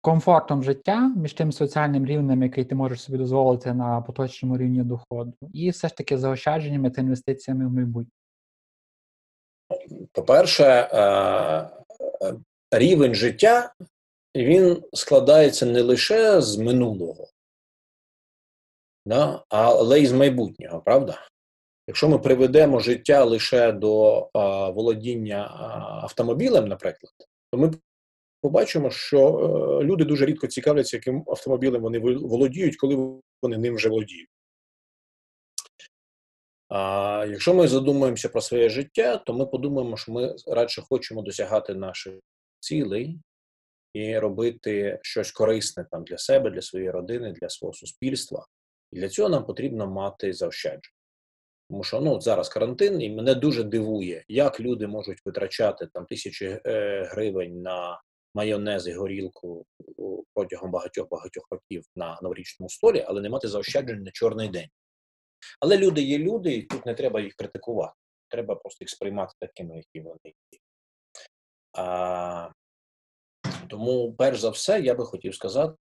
комфортом 0.00 0.62
життя, 0.62 1.12
між 1.16 1.32
тим 1.32 1.52
соціальним 1.52 2.06
рівнем, 2.06 2.42
який 2.42 2.64
ти 2.64 2.74
можеш 2.74 3.02
собі 3.02 3.18
дозволити 3.18 3.74
на 3.74 4.00
поточному 4.00 4.58
рівні 4.58 4.82
доходу, 4.82 5.32
і 5.52 5.70
все 5.70 5.88
ж 5.88 5.96
таки 5.96 6.18
заощадженнями 6.18 6.90
та 6.90 7.00
інвестиціями 7.00 7.66
в 7.66 7.70
майбутнє. 7.70 8.12
По-перше, 10.12 10.64
е, 10.64 11.00
е, 11.02 12.34
рівень 12.70 13.14
життя 13.14 13.74
він 14.36 14.82
складається 14.92 15.66
не 15.66 15.82
лише 15.82 16.40
з 16.40 16.56
минулого, 16.56 17.28
але 19.48 20.00
й 20.00 20.06
з 20.06 20.12
майбутнього, 20.12 20.80
правда? 20.80 21.18
Якщо 21.88 22.08
ми 22.08 22.18
приведемо 22.18 22.80
життя 22.80 23.24
лише 23.24 23.72
до 23.72 24.18
а, 24.32 24.70
володіння 24.70 25.36
а, 25.36 26.00
автомобілем, 26.02 26.68
наприклад, 26.68 27.12
то 27.52 27.58
ми 27.58 27.70
побачимо, 28.40 28.90
що 28.90 29.18
е, 29.80 29.84
люди 29.84 30.04
дуже 30.04 30.26
рідко 30.26 30.46
цікавляться, 30.46 30.96
яким 30.96 31.24
автомобілем 31.26 31.82
вони 31.82 31.98
володіють, 31.98 32.76
коли 32.76 33.20
вони 33.42 33.58
ним 33.58 33.74
вже 33.74 33.88
володіють. 33.88 34.28
А 36.68 37.26
якщо 37.28 37.54
ми 37.54 37.68
задумаємося 37.68 38.28
про 38.28 38.40
своє 38.40 38.68
життя, 38.68 39.16
то 39.16 39.34
ми 39.34 39.46
подумаємо, 39.46 39.96
що 39.96 40.12
ми 40.12 40.36
радше 40.46 40.82
хочемо 40.82 41.22
досягати 41.22 41.74
наших 41.74 42.14
цілей 42.60 43.18
і 43.94 44.18
робити 44.18 44.98
щось 45.02 45.32
корисне 45.32 45.86
там 45.90 46.04
для 46.04 46.18
себе, 46.18 46.50
для 46.50 46.62
своєї 46.62 46.90
родини, 46.90 47.32
для 47.32 47.48
свого 47.48 47.74
суспільства. 47.74 48.46
І 48.92 49.00
для 49.00 49.08
цього 49.08 49.28
нам 49.28 49.46
потрібно 49.46 49.86
мати 49.86 50.32
заощадження. 50.32 50.97
Тому 51.70 51.84
що 51.84 52.00
ну, 52.00 52.20
зараз 52.20 52.48
карантин, 52.48 53.02
і 53.02 53.10
мене 53.10 53.34
дуже 53.34 53.64
дивує, 53.64 54.24
як 54.28 54.60
люди 54.60 54.86
можуть 54.86 55.26
витрачати 55.26 55.86
там 55.86 56.06
тисячі 56.06 56.60
е, 56.66 57.02
гривень 57.10 57.62
на 57.62 58.00
майонез 58.34 58.88
і 58.88 58.92
горілку 58.92 59.66
протягом 60.34 60.70
багатьох-багатьох 60.70 61.44
років 61.50 61.84
на 61.96 62.18
новорічному 62.22 62.68
столі, 62.68 63.04
але 63.08 63.20
не 63.20 63.28
мати 63.28 63.48
заощаджень 63.48 64.02
на 64.02 64.10
чорний 64.10 64.48
день. 64.48 64.68
Але 65.60 65.78
люди 65.78 66.02
є 66.02 66.18
люди, 66.18 66.54
і 66.54 66.62
тут 66.62 66.86
не 66.86 66.94
треба 66.94 67.20
їх 67.20 67.34
критикувати. 67.34 67.94
Треба 68.28 68.54
просто 68.54 68.84
їх 68.84 68.90
сприймати 68.90 69.34
такими, 69.40 69.76
які 69.76 70.00
вони 70.00 70.18
є. 70.24 70.58
А, 71.72 72.50
Тому, 73.68 74.12
перш 74.12 74.40
за 74.40 74.50
все, 74.50 74.80
я 74.80 74.94
би 74.94 75.04
хотів 75.04 75.34
сказати, 75.34 75.74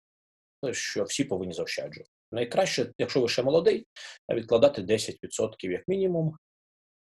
що 0.71 1.03
всі 1.03 1.23
повинні 1.23 1.53
заощаджувати. 1.53 2.14
Найкраще, 2.35 2.91
якщо 2.97 3.21
ви 3.21 3.27
ще 3.27 3.43
молодий, 3.43 3.87
відкладати 4.29 4.81
10% 4.81 5.71
як 5.71 5.87
мінімум. 5.87 6.37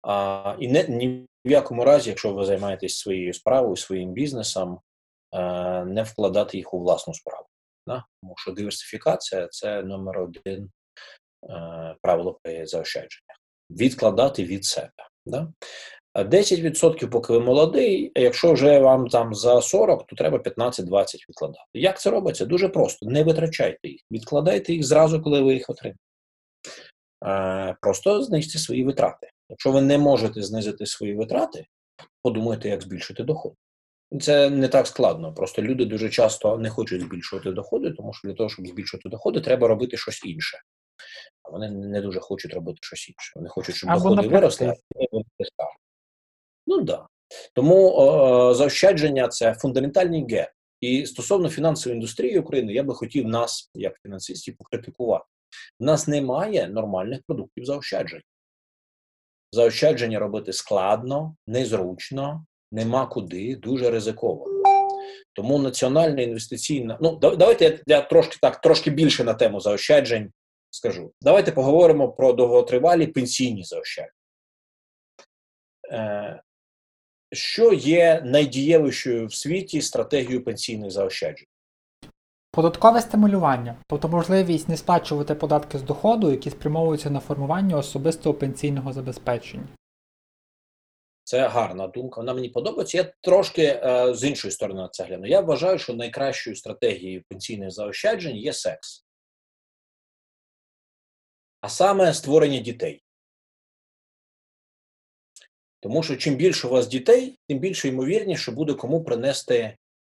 А, 0.02 0.56
І 0.60 0.68
не, 0.68 0.84
ні 0.88 1.26
в 1.46 1.50
якому 1.50 1.84
разі, 1.84 2.10
якщо 2.10 2.32
ви 2.32 2.44
займаєтесь 2.44 2.98
своєю 2.98 3.34
справою, 3.34 3.76
своїм 3.76 4.12
бізнесом, 4.12 4.80
а, 5.30 5.84
не 5.84 6.02
вкладати 6.02 6.56
їх 6.56 6.74
у 6.74 6.80
власну 6.80 7.14
справу. 7.14 7.46
Да? 7.86 8.04
Тому 8.22 8.34
що 8.36 8.52
диверсифікація 8.52 9.48
це 9.48 9.82
номер 9.82 10.18
один 10.18 10.70
а, 11.50 11.94
правило 12.02 12.38
при 12.42 12.66
заощадженнях. 12.66 13.36
Відкладати 13.70 14.44
від 14.44 14.64
себе. 14.64 14.92
Да? 15.26 15.52
10% 16.24 17.08
поки 17.08 17.32
ви 17.32 17.40
молодий, 17.40 18.12
а 18.14 18.20
якщо 18.20 18.52
вже 18.52 18.78
вам 18.78 19.08
там 19.08 19.34
за 19.34 19.62
40, 19.62 20.06
то 20.06 20.16
треба 20.16 20.38
15-20 20.38 21.28
відкладати. 21.28 21.64
Як 21.74 22.00
це 22.00 22.10
робиться? 22.10 22.46
Дуже 22.46 22.68
просто. 22.68 23.06
Не 23.06 23.24
витрачайте 23.24 23.88
їх. 23.88 24.00
Відкладайте 24.10 24.72
їх 24.72 24.84
зразу, 24.84 25.22
коли 25.22 25.40
ви 25.40 25.54
їх 25.54 25.70
отримаєте. 25.70 26.00
Просто 27.80 28.22
знизьте 28.22 28.58
свої 28.58 28.84
витрати. 28.84 29.30
Якщо 29.50 29.72
ви 29.72 29.80
не 29.80 29.98
можете 29.98 30.42
знизити 30.42 30.86
свої 30.86 31.14
витрати, 31.14 31.66
подумайте, 32.22 32.68
як 32.68 32.82
збільшити 32.82 33.22
доход. 33.22 33.52
Це 34.20 34.50
не 34.50 34.68
так 34.68 34.86
складно. 34.86 35.34
Просто 35.34 35.62
люди 35.62 35.84
дуже 35.84 36.10
часто 36.10 36.58
не 36.58 36.70
хочуть 36.70 37.00
збільшувати 37.00 37.50
доходи, 37.52 37.90
тому 37.90 38.12
що 38.12 38.28
для 38.28 38.34
того, 38.34 38.48
щоб 38.48 38.66
збільшувати 38.66 39.08
доходи, 39.08 39.40
треба 39.40 39.68
робити 39.68 39.96
щось 39.96 40.24
інше. 40.24 40.58
А 41.42 41.50
вони 41.50 41.70
не 41.70 42.00
дуже 42.00 42.20
хочуть 42.20 42.54
робити 42.54 42.78
щось 42.82 43.08
інше. 43.08 43.32
Вони 43.36 43.48
хочуть, 43.48 43.74
щоб 43.74 43.90
Або 43.90 44.10
доходи 44.10 44.28
виросли, 44.28 44.66
а 44.66 44.70
не 44.70 45.06
виросли. 45.12 45.46
Ну. 46.66 46.80
Да. 46.80 47.06
Тому 47.54 47.92
о, 47.92 48.54
заощадження 48.54 49.28
це 49.28 49.54
фундаментальний 49.54 50.26
геп. 50.30 50.48
І 50.80 51.06
стосовно 51.06 51.48
фінансової 51.48 51.96
індустрії 51.96 52.38
України, 52.38 52.72
я 52.72 52.82
би 52.82 52.94
хотів 52.94 53.28
нас, 53.28 53.70
як 53.74 54.00
фінансистів, 54.02 54.56
покритикувати. 54.56 55.24
У 55.80 55.84
нас 55.84 56.08
немає 56.08 56.68
нормальних 56.68 57.20
продуктів 57.26 57.64
заощаджень. 57.64 58.22
Заощадження 59.52 60.18
робити 60.18 60.52
складно, 60.52 61.36
незручно, 61.46 62.46
нема 62.72 63.06
куди, 63.06 63.56
дуже 63.56 63.90
ризиковано. 63.90 64.62
Тому 65.32 65.58
національна 65.58 66.22
інвестиційна. 66.22 66.98
Ну, 67.00 67.16
давайте 67.16 67.64
я, 67.64 67.78
я 67.86 68.02
трошки 68.02 68.38
так, 68.40 68.60
трошки 68.60 68.90
більше 68.90 69.24
на 69.24 69.34
тему 69.34 69.60
заощаджень 69.60 70.32
скажу. 70.70 71.12
Давайте 71.20 71.52
поговоримо 71.52 72.12
про 72.12 72.32
довготривалі 72.32 73.06
пенсійні 73.06 73.64
заощадження. 73.64 74.12
Е, 75.92 76.42
що 77.32 77.72
є 77.72 78.22
найдієвішою 78.24 79.26
в 79.26 79.34
світі 79.34 79.82
стратегією 79.82 80.44
пенсійних 80.44 80.90
заощаджень? 80.90 81.46
Податкове 82.50 83.00
стимулювання, 83.00 83.76
тобто 83.86 84.08
можливість 84.08 84.68
не 84.68 84.76
сплачувати 84.76 85.34
податки 85.34 85.78
з 85.78 85.82
доходу, 85.82 86.30
які 86.30 86.50
спрямовуються 86.50 87.10
на 87.10 87.20
формування 87.20 87.76
особистого 87.76 88.34
пенсійного 88.34 88.92
забезпечення. 88.92 89.68
Це 91.24 91.48
гарна 91.48 91.86
думка. 91.86 92.20
Вона 92.20 92.34
мені 92.34 92.48
подобається. 92.48 92.98
Я 92.98 93.12
трошки 93.20 93.62
е, 93.62 94.14
з 94.14 94.24
іншої 94.24 94.52
сторони 94.52 94.80
на 94.80 94.88
це 94.88 95.04
гляну. 95.04 95.26
Я 95.26 95.40
вважаю, 95.40 95.78
що 95.78 95.94
найкращою 95.94 96.56
стратегією 96.56 97.22
пенсійних 97.28 97.70
заощаджень 97.70 98.36
є 98.36 98.52
секс. 98.52 99.06
А 101.60 101.68
саме 101.68 102.14
створення 102.14 102.58
дітей. 102.58 103.02
Тому 105.80 106.02
що 106.02 106.16
чим 106.16 106.36
більше 106.36 106.66
у 106.66 106.70
вас 106.70 106.86
дітей, 106.86 107.38
тим 107.48 107.58
більше 107.58 107.88
ймовірніше, 107.88 108.42
що 108.42 108.52
буде 108.52 108.74
кому 108.74 109.04
принести 109.04 109.76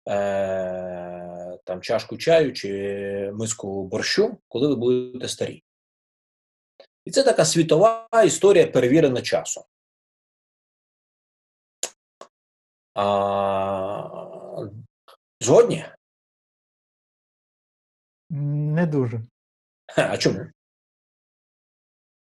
е, 0.08 1.58
там 1.64 1.80
чашку 1.82 2.16
чаю 2.16 2.52
чи 2.52 3.30
миску 3.34 3.84
борщу, 3.84 4.38
коли 4.48 4.68
ви 4.68 4.76
будете 4.76 5.28
старі. 5.28 5.62
І 7.04 7.10
це 7.10 7.22
така 7.22 7.44
світова 7.44 8.08
історія 8.24 8.66
перевірена 8.66 9.22
часом. 9.22 9.64
А, 12.94 14.66
Згодні? 15.40 15.86
Не 18.30 18.86
дуже. 18.86 19.20
А 19.96 20.16
чому? 20.16 20.46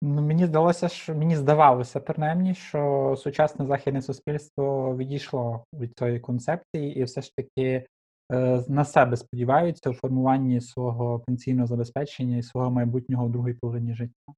Ну, 0.05 0.21
мені 0.21 0.45
здалося, 0.45 0.89
що 0.89 1.15
мені 1.15 1.35
здавалося 1.35 1.99
принаймні, 1.99 2.55
що 2.55 3.15
сучасне 3.17 3.65
західне 3.65 4.01
суспільство 4.01 4.95
відійшло 4.97 5.63
від 5.73 5.91
цієї 5.97 6.19
концепції 6.19 6.99
і 6.99 7.03
все 7.03 7.21
ж 7.21 7.31
таки 7.37 7.85
е, 8.33 8.63
на 8.67 8.85
себе 8.85 9.17
сподіваються 9.17 9.89
у 9.89 9.93
формуванні 9.93 10.61
свого 10.61 11.19
пенсійного 11.19 11.67
забезпечення 11.67 12.37
і 12.37 12.43
свого 12.43 12.71
майбутнього 12.71 13.25
в 13.25 13.31
другій 13.31 13.53
половині 13.53 13.95
життя. 13.95 14.33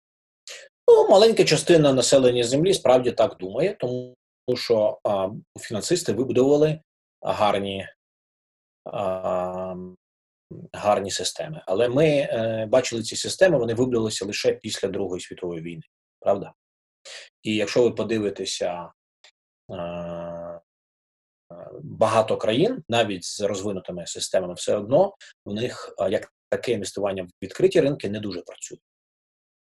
Ну, 0.87 1.09
маленька 1.09 1.43
частина 1.43 1.93
населення 1.93 2.43
землі 2.43 2.73
справді 2.73 3.11
так 3.11 3.37
думає, 3.39 3.75
тому 3.79 4.15
що 4.55 4.99
а, 5.03 5.29
фінансисти 5.59 6.13
вибудовували 6.13 6.79
гарні 7.21 7.87
а, 8.85 9.75
гарні 10.73 11.11
системи. 11.11 11.63
Але 11.67 11.89
ми 11.89 12.07
е, 12.07 12.65
бачили 12.65 13.03
ці 13.03 13.15
системи, 13.15 13.57
вони 13.57 13.73
вибудувалися 13.73 14.25
лише 14.25 14.53
після 14.53 14.87
Другої 14.87 15.21
світової 15.21 15.61
війни, 15.61 15.83
правда? 16.19 16.53
І 17.43 17.55
якщо 17.55 17.83
ви 17.83 17.91
подивитеся 17.91 18.91
е, 19.71 19.75
е, 19.75 20.61
багато 21.83 22.37
країн, 22.37 22.83
навіть 22.89 23.23
з 23.23 23.41
розвинутими 23.41 24.07
системами, 24.07 24.53
все 24.53 24.77
одно 24.77 25.15
в 25.45 25.53
них 25.53 25.95
як 26.09 26.33
таке 26.49 26.71
інвестування 26.71 27.23
в 27.23 27.27
відкриті 27.43 27.81
ринки 27.81 28.09
не 28.09 28.19
дуже 28.19 28.41
працює 28.41 28.77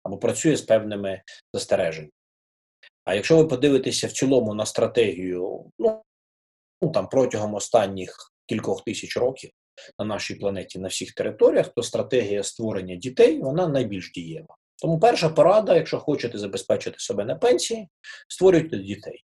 або 0.03 0.17
працює 0.17 0.55
з 0.55 0.61
певними 0.61 1.21
застереженнями. 1.53 2.11
А 3.05 3.15
якщо 3.15 3.37
ви 3.37 3.45
подивитеся 3.45 4.07
в 4.07 4.11
цілому 4.11 4.53
на 4.53 4.65
стратегію, 4.65 5.71
ну 5.79 6.91
там 6.93 7.09
протягом 7.09 7.53
останніх 7.53 8.33
кількох 8.45 8.83
тисяч 8.83 9.17
років, 9.17 9.51
на 9.99 10.05
нашій 10.05 10.35
планеті 10.35 10.79
на 10.79 10.87
всіх 10.87 11.13
територіях, 11.13 11.67
то 11.67 11.83
стратегія 11.83 12.43
створення 12.43 12.95
дітей 12.95 13.39
вона 13.39 13.67
найбільш 13.67 14.11
дієва. 14.11 14.55
Тому 14.81 14.99
перша 14.99 15.29
порада, 15.29 15.75
якщо 15.75 15.99
хочете 15.99 16.37
забезпечити 16.37 16.99
себе 16.99 17.25
на 17.25 17.35
пенсії, 17.35 17.87
створюйте 18.27 18.77
дітей. 18.77 19.23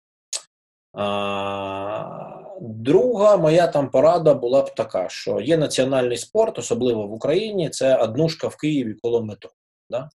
А, 0.93 2.41
Друга 2.61 3.37
моя 3.37 3.67
там 3.67 3.91
порада 3.91 4.35
була 4.35 4.63
б 4.63 4.75
така, 4.75 5.09
що 5.09 5.41
є 5.41 5.57
національний 5.57 6.17
спорт, 6.17 6.59
особливо 6.59 7.07
в 7.07 7.13
Україні, 7.13 7.71
це 7.71 7.97
однушка 7.97 8.49
в 8.49 8.57
Києві 8.57 8.95
коло 8.95 9.23
метро. 9.25 9.51
Да? 9.91 10.11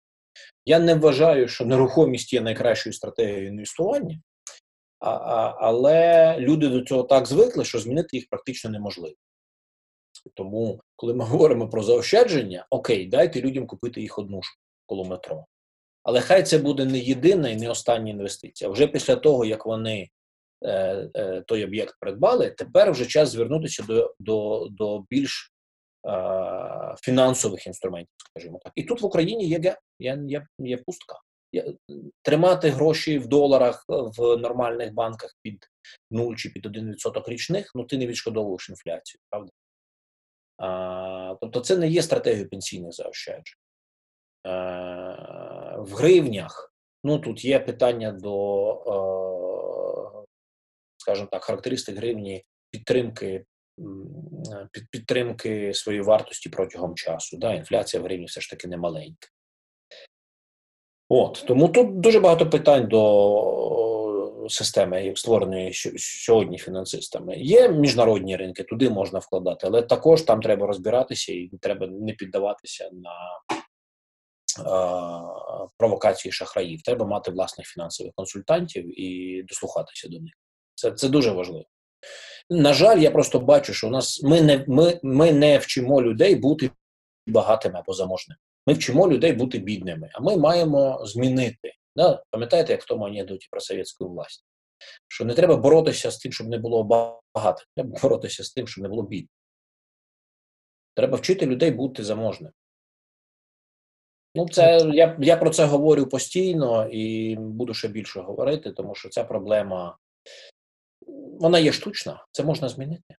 Я 0.64 0.78
не 0.78 0.94
вважаю, 0.94 1.48
що 1.48 1.64
нерухомість 1.64 2.32
є 2.32 2.40
найкращою 2.40 2.92
стратегією 2.92 3.48
інвестування, 3.48 4.20
а, 5.00 5.10
а, 5.10 5.56
але 5.60 6.36
люди 6.38 6.68
до 6.68 6.80
цього 6.80 7.02
так 7.02 7.26
звикли, 7.26 7.64
що 7.64 7.78
змінити 7.78 8.16
їх 8.16 8.28
практично 8.30 8.70
неможливо. 8.70 9.14
Тому, 10.34 10.80
коли 10.96 11.14
ми 11.14 11.24
говоримо 11.28 11.68
про 11.68 11.82
заощадження, 11.82 12.66
окей, 12.70 13.06
дайте 13.06 13.40
людям 13.40 13.66
купити 13.66 14.00
їх 14.00 14.18
однушку 14.18 14.56
коло 14.86 15.04
метро. 15.04 15.44
Але 16.02 16.20
хай 16.20 16.42
це 16.42 16.58
буде 16.58 16.84
не 16.84 16.98
єдина 16.98 17.48
і 17.48 17.56
не 17.56 17.70
остання 17.70 18.10
інвестиція. 18.10 18.70
Вже 18.70 18.86
після 18.86 19.16
того, 19.16 19.44
як 19.44 19.66
вони 19.66 20.08
е, 20.64 21.08
е, 21.14 21.42
той 21.46 21.64
об'єкт 21.64 21.94
придбали, 22.00 22.50
тепер 22.50 22.92
вже 22.92 23.06
час 23.06 23.28
звернутися 23.30 23.82
до, 23.82 24.14
до, 24.18 24.68
до 24.70 25.04
більш 25.10 25.52
е, 26.08 26.94
фінансових 27.02 27.66
інструментів, 27.66 28.14
скажімо 28.30 28.60
так. 28.64 28.72
І 28.76 28.82
тут 28.82 29.02
в 29.02 29.04
Україні 29.06 29.48
є, 29.48 29.58
ге- 29.58 29.78
є, 30.00 30.18
є, 30.28 30.46
є 30.58 30.76
пустка. 30.76 31.20
Є- 31.52 31.74
Тримати 32.22 32.68
гроші 32.70 33.18
в 33.18 33.26
доларах 33.26 33.84
е, 33.90 33.94
в 34.18 34.36
нормальних 34.36 34.94
банках 34.94 35.36
під 35.42 35.58
0 36.10 36.34
чи 36.34 36.48
під 36.48 36.66
1% 36.66 37.28
річних, 37.28 37.72
ну 37.74 37.84
ти 37.84 37.98
не 37.98 38.06
відшкодовуєш 38.06 38.68
інфляцію, 38.70 39.20
правда? 39.30 39.50
Тобто 41.40 41.60
це 41.60 41.76
не 41.76 41.88
є 41.88 42.02
стратегією 42.02 42.48
пенсійних 42.48 42.92
заощаджень. 42.92 43.56
Е, 44.46 44.50
в 45.78 45.94
гривнях, 45.94 46.74
ну 47.04 47.18
тут 47.18 47.44
є 47.44 47.58
питання 47.58 48.12
до, 48.12 48.70
е, 48.72 50.26
скажімо 50.96 51.28
так, 51.30 51.44
характеристик 51.44 51.96
гривні 51.96 52.44
підтримки, 52.70 53.44
під, 54.70 54.90
підтримки 54.90 55.74
своєї 55.74 56.02
вартості 56.02 56.48
протягом 56.48 56.94
часу. 56.94 57.36
Да? 57.36 57.54
Інфляція 57.54 58.02
в 58.02 58.06
гривні 58.06 58.26
все 58.26 58.40
ж 58.40 58.50
таки 58.50 58.68
не 58.68 58.76
маленька. 58.76 59.28
От, 61.08 61.44
тому 61.46 61.68
тут 61.68 62.00
дуже 62.00 62.20
багато 62.20 62.50
питань 62.50 62.88
до 62.88 63.75
системи, 64.48 65.12
створеної 65.16 65.72
сьогодні 65.98 66.58
фінансистами. 66.58 67.36
Є 67.36 67.68
міжнародні 67.68 68.36
ринки, 68.36 68.62
туди 68.62 68.90
можна 68.90 69.18
вкладати, 69.18 69.66
але 69.66 69.82
також 69.82 70.22
там 70.22 70.40
треба 70.40 70.66
розбиратися 70.66 71.32
і 71.32 71.50
треба 71.60 71.86
не 71.86 72.12
піддаватися 72.12 72.90
на 72.92 73.10
е, 74.58 75.22
провокації 75.78 76.32
шахраїв. 76.32 76.82
Треба 76.82 77.06
мати 77.06 77.30
власних 77.30 77.66
фінансових 77.66 78.12
консультантів 78.14 79.00
і 79.00 79.42
дослухатися 79.42 80.08
до 80.08 80.20
них. 80.20 80.32
Це, 80.74 80.90
це 80.90 81.08
дуже 81.08 81.30
важливо. 81.30 81.64
На 82.50 82.74
жаль, 82.74 82.98
я 82.98 83.10
просто 83.10 83.40
бачу, 83.40 83.74
що 83.74 83.86
у 83.86 83.90
нас 83.90 84.22
ми 84.22 84.40
не, 84.40 84.64
ми, 84.68 85.00
ми 85.02 85.32
не 85.32 85.58
вчимо 85.58 86.02
людей 86.02 86.34
бути 86.34 86.70
багатими 87.26 87.78
або 87.78 87.92
заможними. 87.92 88.38
Ми 88.66 88.74
вчимо 88.74 89.08
людей 89.08 89.32
бути 89.32 89.58
бідними, 89.58 90.10
а 90.14 90.20
ми 90.20 90.36
маємо 90.36 91.00
змінити. 91.06 91.72
Да? 91.96 92.22
Пам'ятаєте, 92.30 92.72
як 92.72 92.82
в 92.82 92.86
тому 92.86 93.04
анекдоті 93.04 93.48
про 93.50 93.60
совєтську 93.60 94.08
власть? 94.08 94.44
Що 95.08 95.24
не 95.24 95.34
треба 95.34 95.56
боротися 95.56 96.10
з 96.10 96.18
тим, 96.18 96.32
щоб 96.32 96.48
не 96.48 96.58
було 96.58 96.84
багато, 97.34 97.62
треба 97.76 98.00
боротися 98.02 98.44
з 98.44 98.52
тим, 98.52 98.68
щоб 98.68 98.82
не 98.82 98.88
було 98.88 99.02
бідно. 99.02 99.28
Треба 100.94 101.18
вчити 101.18 101.46
людей 101.46 101.70
бути 101.70 102.04
заможними. 102.04 102.52
Ну, 104.34 104.48
це 104.48 104.90
я, 104.92 105.16
я 105.20 105.36
про 105.36 105.50
це 105.50 105.64
говорю 105.64 106.06
постійно 106.06 106.88
і 106.88 107.36
буду 107.36 107.74
ще 107.74 107.88
більше 107.88 108.20
говорити, 108.20 108.72
тому 108.72 108.94
що 108.94 109.08
ця 109.08 109.24
проблема 109.24 109.98
вона 111.40 111.58
є 111.58 111.72
штучна, 111.72 112.26
це 112.32 112.44
можна 112.44 112.68
змінити. 112.68 113.16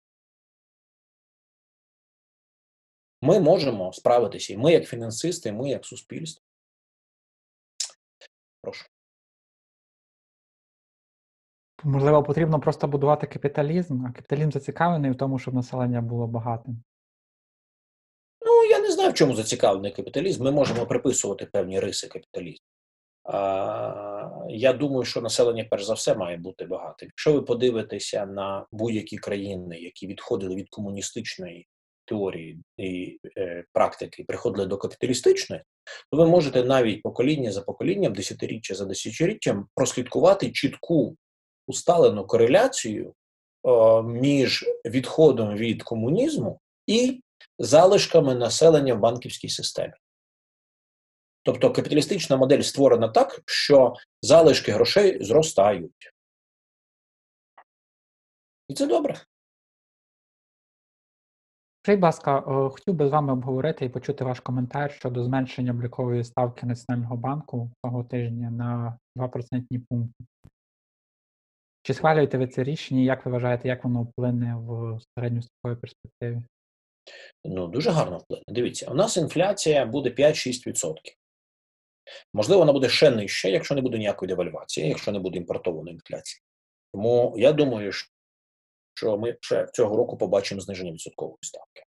Ми 3.22 3.40
можемо 3.40 3.94
справитися, 3.94 4.54
і 4.54 4.58
ми, 4.58 4.72
як 4.72 4.88
фінансисти, 4.88 5.50
і 5.50 5.52
ми 5.52 5.70
як 5.70 5.86
суспільство. 5.86 6.47
Прошу. 8.68 8.86
Можливо, 11.84 12.24
потрібно 12.24 12.60
просто 12.60 12.88
будувати 12.88 13.28
капіталізм, 13.28 14.06
а 14.06 14.12
капіталізм 14.12 14.52
зацікавлений 14.52 15.12
в 15.12 15.18
тому, 15.18 15.40
щоб 15.40 15.54
населення 15.54 16.02
було 16.02 16.28
багатим. 16.28 16.84
Ну, 18.46 18.64
я 18.70 18.80
не 18.80 18.92
знаю, 18.92 19.12
в 19.12 19.14
чому 19.14 19.36
зацікавлений 19.36 19.92
капіталізм. 19.92 20.44
Ми 20.44 20.52
можемо 20.52 20.86
приписувати 20.86 21.46
певні 21.46 21.80
риси 21.80 22.08
капіталізму. 22.08 22.66
А, 23.24 24.46
я 24.50 24.74
думаю, 24.74 25.06
що 25.06 25.22
населення, 25.22 25.68
перш 25.70 25.84
за 25.84 25.94
все, 25.94 26.16
має 26.16 26.38
бути 26.38 26.66
багатим. 26.66 27.08
Якщо 27.08 27.34
ви 27.34 27.42
подивитеся 27.42 28.26
на 28.26 28.66
будь-які 28.72 29.18
країни, 29.18 29.80
які 29.80 30.08
відходили 30.08 30.56
від 30.56 30.70
комуністичної 30.70 31.68
теорії 32.08 32.60
і 32.78 33.20
е, 33.38 33.64
практики, 33.74 34.24
приходили 34.28 34.68
до 34.68 34.78
капіталістичної, 34.78 35.62
то 36.12 36.18
ви 36.18 36.28
можете 36.28 36.64
навіть 36.64 37.04
покоління 37.04 37.52
за 37.52 37.62
поколінням, 37.62 38.14
десятиріччя 38.14 38.76
за 38.76 38.86
десятиріччям 38.86 39.68
прослідкувати 39.76 40.52
чітку 40.52 41.18
усталену 41.68 42.28
кореляцію 42.28 43.14
е, 43.68 44.02
між 44.04 44.66
відходом 44.86 45.56
від 45.56 45.84
комунізму 45.84 46.60
і 46.88 47.22
залишками 47.60 48.36
населення 48.36 48.94
в 48.94 49.00
банківській 49.00 49.50
системі. 49.50 49.94
Тобто 51.44 51.72
капіталістична 51.72 52.38
модель 52.38 52.62
створена 52.62 53.08
так, 53.08 53.42
що 53.46 53.94
залишки 54.22 54.72
грошей 54.72 55.24
зростають. 55.24 56.14
І 58.68 58.74
це 58.74 58.88
добре. 58.88 59.22
Скажіть, 61.88 62.00
будь 62.00 62.08
ласка, 62.08 62.38
е, 62.38 62.70
хотів 62.70 62.94
би 62.94 63.08
з 63.08 63.12
вами 63.12 63.34
обговорити 63.34 63.86
і 63.86 63.90
почути 63.90 64.24
ваш 64.24 64.40
коментар 64.40 64.92
щодо 64.92 65.24
зменшення 65.24 65.72
облікової 65.72 66.24
ставки 66.24 66.66
Національного 66.66 67.18
банку 67.18 67.72
цього 67.86 68.04
тижня 68.04 68.52
на 68.52 68.98
2% 69.16 69.80
пункти. 69.90 70.26
Чи 71.84 71.94
схвалюєте 71.94 72.38
ви 72.38 72.48
це 72.48 72.64
рішення? 72.64 73.02
Як 73.02 73.26
ви 73.26 73.32
вважаєте, 73.32 73.68
як 73.68 73.84
воно 73.84 74.04
вплине 74.04 74.56
в 74.56 75.00
середньостроковій 75.18 75.76
перспективі? 75.82 76.42
Ну, 77.46 77.68
дуже 77.68 77.92
гарно 77.92 78.18
вплине. 78.18 78.44
Дивіться, 78.48 78.92
у 78.92 78.94
нас 78.94 79.18
інфляція 79.18 79.86
буде 79.86 80.10
5-6%. 80.10 80.96
Можливо, 82.34 82.60
вона 82.60 82.74
буде 82.74 82.90
ще 82.90 83.12
нижча, 83.12 83.48
якщо 83.48 83.76
не 83.76 83.82
буде 83.82 83.98
ніякої 83.98 84.28
девальвації, 84.28 84.90
якщо 84.90 85.12
не 85.12 85.20
буде 85.20 85.38
імпортованої 85.38 85.94
інфляції. 85.94 86.42
Тому 86.94 87.36
я 87.38 87.54
думаю, 87.54 87.92
що 88.98 89.18
ми 89.18 89.38
ще 89.42 89.68
цього 89.74 89.98
року 89.98 90.18
побачимо 90.18 90.62
зниження 90.62 90.92
відсоткової 90.92 91.38
ставки. 91.42 91.84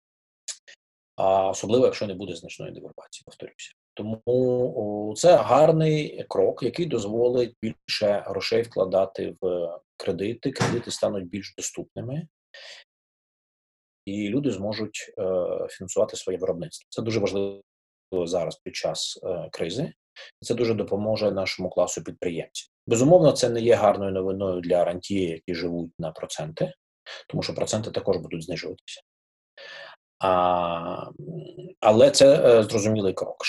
А 1.17 1.49
особливо, 1.49 1.85
якщо 1.85 2.07
не 2.07 2.15
буде 2.15 2.37
значної 2.37 2.73
девальвації, 2.73 3.23
повторюся. 3.25 3.73
Тому 3.95 5.15
це 5.17 5.37
гарний 5.37 6.25
крок, 6.29 6.63
який 6.63 6.87
дозволить 6.87 7.57
більше 7.63 8.25
грошей 8.27 8.63
вкладати 8.63 9.37
в 9.41 9.79
кредити. 9.97 10.51
Кредити 10.51 10.91
стануть 10.91 11.29
більш 11.29 11.55
доступними, 11.57 12.29
і 14.05 14.29
люди 14.29 14.51
зможуть 14.51 15.15
е, 15.19 15.23
фінансувати 15.71 16.17
своє 16.17 16.39
виробництво. 16.39 16.87
Це 16.91 17.03
дуже 17.03 17.21
важливо 17.21 17.63
зараз 18.13 18.57
під 18.57 18.77
час 18.77 19.21
е, 19.23 19.49
кризи. 19.53 19.93
Це 20.41 20.55
дуже 20.55 20.75
допоможе 20.75 21.31
нашому 21.31 21.71
класу 21.71 22.05
підприємців. 22.05 22.69
Безумовно, 22.87 23.33
це 23.33 23.49
не 23.49 23.61
є 23.61 23.75
гарною 23.75 24.13
новиною 24.13 24.61
для 24.61 24.85
рантіє, 24.85 25.31
які 25.31 25.55
живуть 25.55 25.93
на 25.99 26.11
проценти, 26.11 26.73
тому 27.29 27.43
що 27.43 27.55
проценти 27.55 27.91
також 27.91 28.17
будуть 28.17 28.45
знижуватися. 28.45 29.01
А, 30.19 31.11
але 31.81 32.11
це 32.11 32.59
е, 32.59 32.63
зрозумілий 32.63 33.13
крок. 33.13 33.45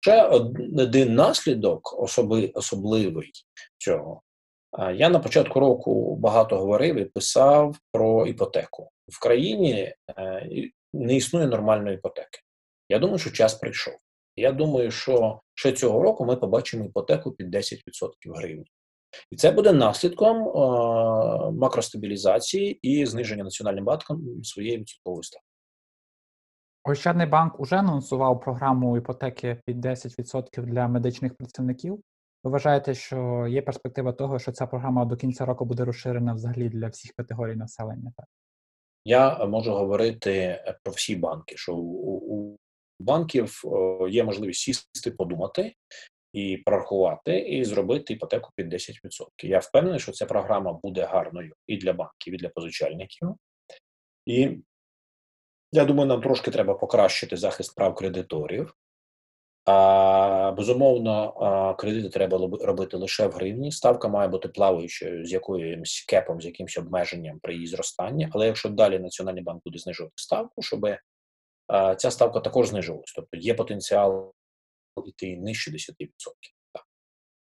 Ще 0.00 0.22
один 0.22 1.14
наслідок 1.14 2.02
особи, 2.02 2.50
особливий 2.54 3.32
цього. 3.78 4.22
Я 4.94 5.08
на 5.08 5.18
початку 5.18 5.60
року 5.60 6.16
багато 6.16 6.58
говорив 6.58 6.96
і 6.96 7.04
писав 7.04 7.76
про 7.92 8.26
іпотеку. 8.26 8.90
В 9.08 9.20
країні 9.20 9.94
е, 10.18 10.48
не 10.92 11.16
існує 11.16 11.46
нормальної 11.46 11.96
іпотеки. 11.96 12.40
Я 12.88 12.98
думаю, 12.98 13.18
що 13.18 13.30
час 13.30 13.54
прийшов. 13.54 13.94
Я 14.36 14.52
думаю, 14.52 14.90
що 14.90 15.40
ще 15.54 15.72
цього 15.72 16.02
року 16.02 16.24
ми 16.24 16.36
побачимо 16.36 16.84
іпотеку 16.84 17.32
під 17.32 17.54
10% 17.54 18.12
гривень. 18.24 18.64
І 19.30 19.36
це 19.36 19.50
буде 19.50 19.72
наслідком 19.72 20.36
макростабілізації 21.58 22.78
і 22.82 23.06
зниження 23.06 23.44
національним 23.44 23.84
банком 23.84 24.44
своєї 24.44 24.78
відсоткової 24.78 25.22
ставки. 25.22 25.44
Ощадний 26.84 27.26
банк 27.26 27.60
уже 27.60 27.76
анонсував 27.76 28.40
програму 28.40 28.96
іпотеки 28.96 29.60
під 29.66 29.86
10% 29.86 30.62
для 30.62 30.88
медичних 30.88 31.36
працівників. 31.36 32.02
Ви 32.44 32.50
вважаєте, 32.50 32.94
що 32.94 33.46
є 33.50 33.62
перспектива 33.62 34.12
того, 34.12 34.38
що 34.38 34.52
ця 34.52 34.66
програма 34.66 35.04
до 35.04 35.16
кінця 35.16 35.44
року 35.44 35.64
буде 35.64 35.84
розширена 35.84 36.34
взагалі 36.34 36.68
для 36.68 36.88
всіх 36.88 37.12
категорій 37.12 37.56
населення? 37.56 38.12
Так? 38.16 38.26
Я 39.04 39.46
можу 39.46 39.72
говорити 39.72 40.62
про 40.82 40.92
всі 40.92 41.16
банки, 41.16 41.56
що 41.56 41.76
у, 41.76 42.18
у 42.36 42.56
банків 43.00 43.62
е, 43.64 44.10
є 44.10 44.24
можливість 44.24 44.60
сісти, 44.60 45.10
подумати 45.10 45.74
і 46.32 46.56
прорахувати, 46.56 47.38
і 47.38 47.64
зробити 47.64 48.12
іпотеку 48.12 48.50
під 48.56 48.74
10%. 48.74 48.92
Я 49.42 49.58
впевнений, 49.58 50.00
що 50.00 50.12
ця 50.12 50.26
програма 50.26 50.72
буде 50.72 51.04
гарною 51.04 51.54
і 51.66 51.76
для 51.76 51.92
банків, 51.92 52.34
і 52.34 52.36
для 52.36 52.48
позичальників. 52.48 53.28
І 54.26 54.58
я 55.72 55.84
думаю, 55.84 56.08
нам 56.08 56.20
трошки 56.20 56.50
треба 56.50 56.74
покращити 56.74 57.36
захист 57.36 57.74
прав 57.74 57.94
кредиторів. 57.94 58.74
А, 59.64 60.52
безумовно, 60.56 61.76
кредити 61.78 62.08
треба 62.08 62.38
робити 62.60 62.96
лише 62.96 63.26
в 63.26 63.32
гривні. 63.32 63.72
Ставка 63.72 64.08
має 64.08 64.28
бути 64.28 64.48
плаваючою 64.48 65.24
з 65.24 65.32
якоюсь 65.32 66.04
кепом, 66.08 66.40
з 66.40 66.44
якимось 66.44 66.78
обмеженням 66.78 67.38
при 67.42 67.54
її 67.54 67.66
зростанні. 67.66 68.28
Але 68.32 68.46
якщо 68.46 68.68
далі 68.68 68.98
Національний 68.98 69.42
банк 69.42 69.62
буде 69.64 69.78
знижувати 69.78 70.12
ставку, 70.16 70.62
щоб 70.62 70.86
ця 71.96 72.10
ставка 72.10 72.40
також 72.40 72.68
знижувалась. 72.68 73.12
Тобто 73.16 73.36
є 73.36 73.54
потенціал 73.54 74.34
йти 75.06 75.36
нижче 75.36 75.70
10%. 75.70 75.76
Так. 76.72 76.86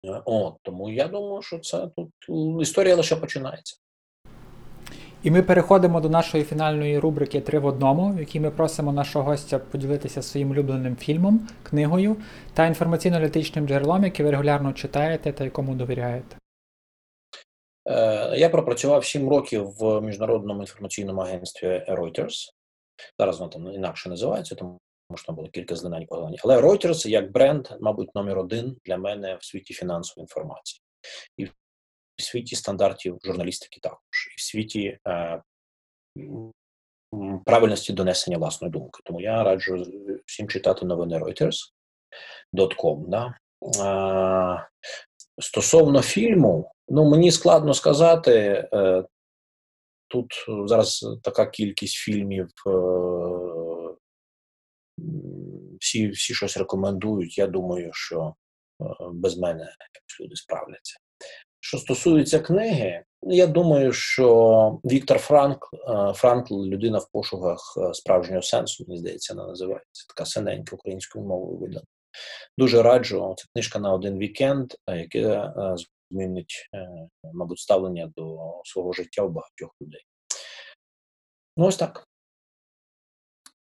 Е, 0.06 0.22
От, 0.26 0.58
тому 0.62 0.90
я 0.90 1.08
думаю, 1.08 1.42
що 1.42 1.60
це 1.60 1.90
тут 1.96 2.12
історія 2.62 2.96
лише 2.96 3.16
починається. 3.16 3.78
І 5.24 5.32
ми 5.32 5.44
переходимо 5.44 6.02
до 6.02 6.10
нашої 6.10 6.44
фінальної 6.44 7.00
рубрики 7.00 7.42
Три 7.42 7.60
в 7.60 7.66
одному, 7.66 8.14
в 8.14 8.20
якій 8.20 8.40
ми 8.40 8.52
просимо 8.52 8.94
нашого 8.94 9.26
гостя 9.26 9.60
поділитися 9.60 10.22
своїм 10.22 10.52
улюбленим 10.52 10.96
фільмом, 10.96 11.48
книгою 11.64 12.18
та 12.54 12.64
інформаційно-аналітичним 12.64 13.68
джерелом, 13.68 14.04
яке 14.04 14.24
ви 14.24 14.32
регулярно 14.32 14.74
читаєте 14.74 15.34
та 15.34 15.44
якому 15.44 15.76
довіряєте. 15.76 16.38
Е, 17.90 18.38
Я 18.38 18.50
пропрацював 18.50 19.06
7 19.06 19.30
років 19.30 19.68
в 19.80 20.02
міжнародному 20.02 20.62
інформаційному 20.62 21.22
агентстві 21.22 21.86
Reuters. 21.90 22.50
Зараз 23.20 23.40
воно 23.40 23.52
там 23.52 23.68
інакше 23.68 24.10
називається, 24.10 24.56
тому 24.56 24.80
що 25.18 25.26
там 25.26 25.36
було 25.36 25.50
кілька 25.50 25.76
злинань 25.76 26.06
погані. 26.06 26.38
Але 26.44 26.62
Reuters 26.62 27.08
як 27.08 27.32
бренд, 27.32 27.68
мабуть, 27.82 28.16
номер 28.16 28.40
один 28.40 28.78
для 28.86 28.98
мене 28.98 29.36
в 29.36 29.46
світі 29.46 29.74
фінансової 29.74 30.24
інформації. 30.24 30.82
І 31.38 31.46
в 31.46 31.52
світі 32.18 32.56
стандартів 32.56 33.18
журналістики 33.24 33.80
також, 33.80 34.28
і 34.32 34.36
в 34.38 34.42
світі 34.42 34.98
е, 35.08 35.42
правильності 37.46 37.94
донесення 37.94 38.38
власної 38.38 38.72
думки. 38.72 39.02
Тому 39.06 39.22
я 39.22 39.44
раджу 39.44 39.86
всім 40.26 40.48
читати 40.48 40.86
новини 40.86 41.18
Reuters.com. 41.18 43.08
Да? 43.08 43.38
Е, 43.80 44.68
Стосовно 45.42 46.02
фільму, 46.02 46.72
ну 46.88 47.10
мені 47.10 47.32
складно 47.32 47.74
сказати. 47.74 48.32
Е, 48.74 49.06
тут 50.08 50.34
зараз 50.66 51.06
така 51.24 51.46
кількість 51.46 51.96
фільмів, 51.96 52.48
е, 52.68 52.72
всі, 55.94 56.08
всі 56.08 56.34
щось 56.34 56.58
рекомендують. 56.58 57.38
Я 57.38 57.48
думаю, 57.48 57.90
що 57.94 58.36
е, 58.82 58.86
без 59.14 59.38
мене 59.38 59.64
якось 59.64 60.20
люди 60.22 60.36
справляться. 60.36 60.98
Що 61.60 61.78
стосується 61.78 62.40
книги, 62.40 63.04
я 63.22 63.48
думаю, 63.48 63.94
що 63.94 64.80
Віктор 64.86 65.18
Франк, 65.18 65.70
е, 65.74 66.14
Франкл 66.14 66.66
людина 66.66 66.98
в 66.98 67.12
пошуках 67.12 67.60
е, 67.78 67.94
справжнього 67.94 68.42
сенсу, 68.42 68.86
мені 68.88 69.00
здається, 69.00 69.34
вона 69.34 69.48
називається 69.48 70.06
така 70.08 70.26
синенька 70.26 70.76
українською 70.76 71.26
мовою 71.26 71.58
видана. 71.58 71.86
Дуже 72.58 72.82
раджу. 72.82 73.36
Це 73.38 73.46
книжка 73.54 73.80
на 73.80 73.94
один 73.94 74.18
вікенд, 74.18 74.74
е, 74.90 75.76
змінить, 76.12 76.70
мабуть, 77.34 77.60
ставлення 77.60 78.12
до 78.16 78.38
свого 78.64 78.94
життя 78.94 79.22
у 79.22 79.30
багатьох 79.30 79.72
людей. 79.82 80.02
Ну, 81.58 81.66
ось 81.66 81.78
так. 81.78 82.08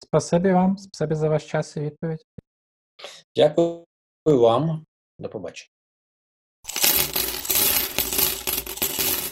Спасибі 0.05 0.53
вам, 0.53 0.79
спасибі 0.79 1.15
за 1.15 1.29
ваш 1.29 1.51
час 1.51 1.77
і 1.77 1.81
відповідь. 1.81 2.25
Дякую 3.37 3.85
вам. 4.27 4.85
До 5.19 5.29
побачення. 5.29 5.71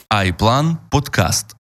Айплан 0.09 0.79
Подкаст. 0.91 1.57